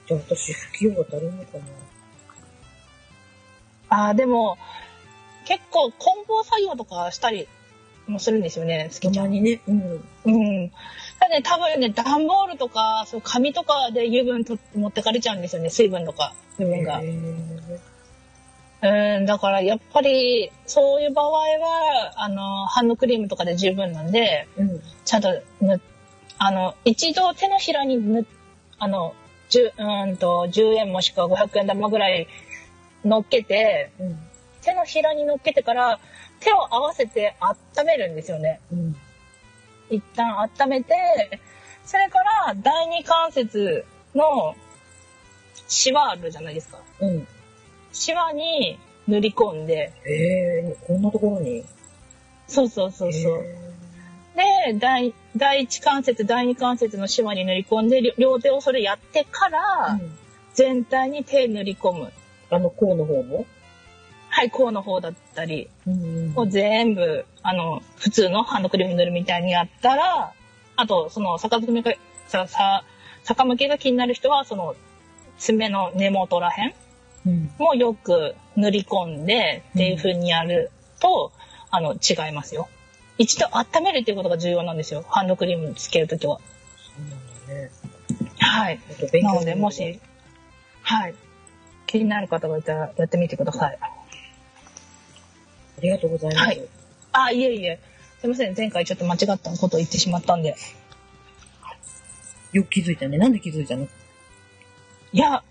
[0.06, 1.64] じゃあ私、不器用が足りないかな？
[3.88, 4.58] ああ、でも、
[5.44, 7.48] 結構梱包作業とかしたり
[8.06, 9.14] もするんですよね、好きちゃん。
[9.14, 9.60] たまにね。
[9.66, 10.04] うん。
[10.24, 10.30] う
[10.64, 10.70] ん。
[11.20, 17.00] ただね、多分ね、段ボールとか、そう紙とかで油分と持ってかれちゃうんですよね、水分とか、油分が。
[18.84, 24.82] うん、だからやっぱり、そういう場合は、あの、ハンドクリームとかで十分なんで、うん。
[25.06, 25.80] ちゃんと塗っ、
[26.38, 28.26] あの、一度手のひらに塗、
[28.78, 29.14] あの、
[29.48, 32.28] 10、うーんと、10円もしくは500円玉ぐらい
[33.06, 34.18] 乗っけて、うん。
[34.60, 35.98] 手のひらに乗っけてから、
[36.40, 38.60] 手を合わせて温めるんですよね。
[38.70, 38.96] うん。
[39.88, 41.40] 一旦温めて、
[41.86, 44.54] それから第二関節の
[45.68, 46.80] シワあるじゃないですか。
[47.00, 47.26] うん。
[47.94, 48.78] シワに
[49.08, 50.12] 塗り込んで、へ
[50.68, 51.64] え、こんなところに？
[52.48, 53.42] そうそうそうそう。
[54.36, 59.60] で、第、第一関節、第二関節の島に塗り込んで、両両手をそれやってから、
[59.92, 60.18] うん
[60.54, 62.12] 全体に手塗り込む。
[62.48, 63.44] あの、甲の方も？
[64.28, 70.32] はい、甲の方だったり、うんを全部、あの、普通のハンドクリーム塗るみたいにやったら、
[70.76, 71.96] あと、その、逆向けが、
[72.28, 72.84] さ、さ、
[73.24, 74.76] 逆向けが気になる人は、その、
[75.38, 76.74] 爪の根元らへん。
[77.58, 80.70] もよく塗り込んでっていう風にやる
[81.00, 81.32] と、
[81.70, 82.68] あの、違いますよ。
[83.18, 85.04] 一度温めるっていうことが重要なんですよ。
[85.08, 86.40] ハンドクリームつけるときは。
[86.76, 87.70] そうなんだね。
[88.38, 88.80] はい。
[89.22, 90.00] なので、もし、
[90.82, 91.14] はい。
[91.86, 93.78] 気になる方がいたらやってみてください。
[93.80, 93.90] あ
[95.80, 96.46] りがとうございます。
[96.46, 96.62] はい
[97.16, 97.78] あ、いえいえ。
[98.20, 98.54] すいません。
[98.56, 100.56] 前回ちょっと間違ったことを言ってしまったんで。
[102.52, 103.18] よく気づいたね。
[103.18, 103.86] なんで気づいたの？
[105.12, 105.44] いや、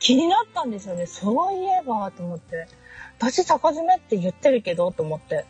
[0.00, 1.06] 気になったんですよね。
[1.06, 2.66] そういえば、と思って。
[3.18, 5.44] 私、逆爪って言ってるけど、と思って。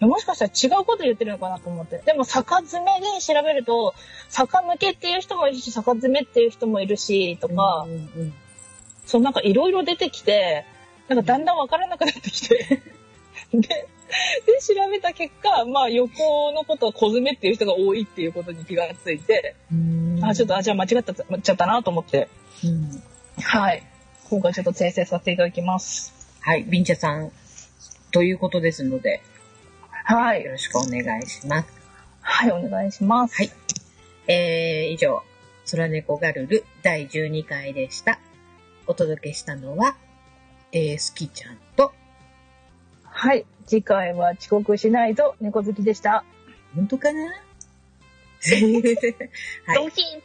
[0.00, 1.98] もしかしたら違うこと言ってるのかなと思って。
[1.98, 3.94] でも、逆爪で調べると、
[4.30, 8.34] 逆向けっていう人もいるし、逆爪っていう人もいるし、とか、うんうん
[9.06, 10.64] そうなんかいろいろ出てきて、
[11.08, 12.82] なんかだんだんわからなくなってきて。
[13.52, 13.88] で、で、
[14.60, 20.20] 調べた結果、まあ横のことは小爪っていう人が多いっていうことに気がついて、うん。
[20.22, 22.28] あ、ちょっと、あ、じゃあ間違った、間違っちゃったなと思って、
[22.64, 23.02] うん。
[23.40, 23.82] はい。
[24.28, 26.12] 今回ちょっと訂正させていただきます。
[26.40, 27.30] はい、ビンチャさん。
[28.10, 29.22] ということですので、
[30.04, 30.52] はいよ。
[30.52, 31.68] ろしくお願いします。
[32.20, 33.36] はい、お願いします。
[33.36, 33.50] はい。
[34.26, 35.22] えー、以上、
[35.70, 38.18] 空猫ガルル第12回でした。
[38.86, 39.96] お届けしたのは、
[40.72, 41.92] えー、スキちゃんと、
[43.04, 43.46] はい。
[43.66, 46.24] 次回は遅刻しないぞ、猫好きでした。
[46.74, 47.20] 本当かな？
[49.66, 50.22] はドキン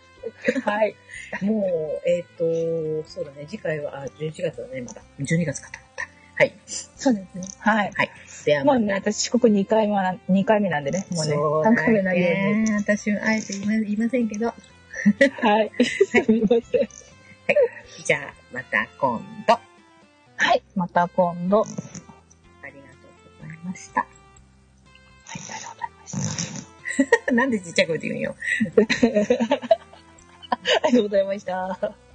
[0.63, 0.95] はい。
[1.41, 1.45] い。
[1.45, 5.01] もう、えっ、と、そうだね、次回は、あ、11月だね、まだ。
[5.19, 6.07] 12月かと思った。
[6.35, 6.53] はい。
[6.65, 7.43] そうですね。
[7.59, 7.91] はい。
[7.95, 8.11] はい。
[8.45, 8.63] では。
[8.63, 11.05] もうね、私遅刻2回目な、2回目なんでね。
[11.11, 12.63] もうね、3そうだ回目ないように。
[12.65, 12.75] ね。
[12.75, 14.47] 私はあえて言いませんけど。
[14.47, 14.53] は
[15.61, 15.71] い。
[15.83, 16.61] すみません。
[18.05, 19.53] じゃあ、また今度。
[19.53, 19.61] あ
[20.37, 20.63] はい。
[20.75, 21.61] また今度。
[21.61, 24.01] はい、りがとうございました。
[24.01, 24.05] あ
[25.33, 27.31] りがとうございました。
[27.33, 28.35] なんでちっちゃい声で言うんよ。
[30.51, 32.06] ありがとうございました。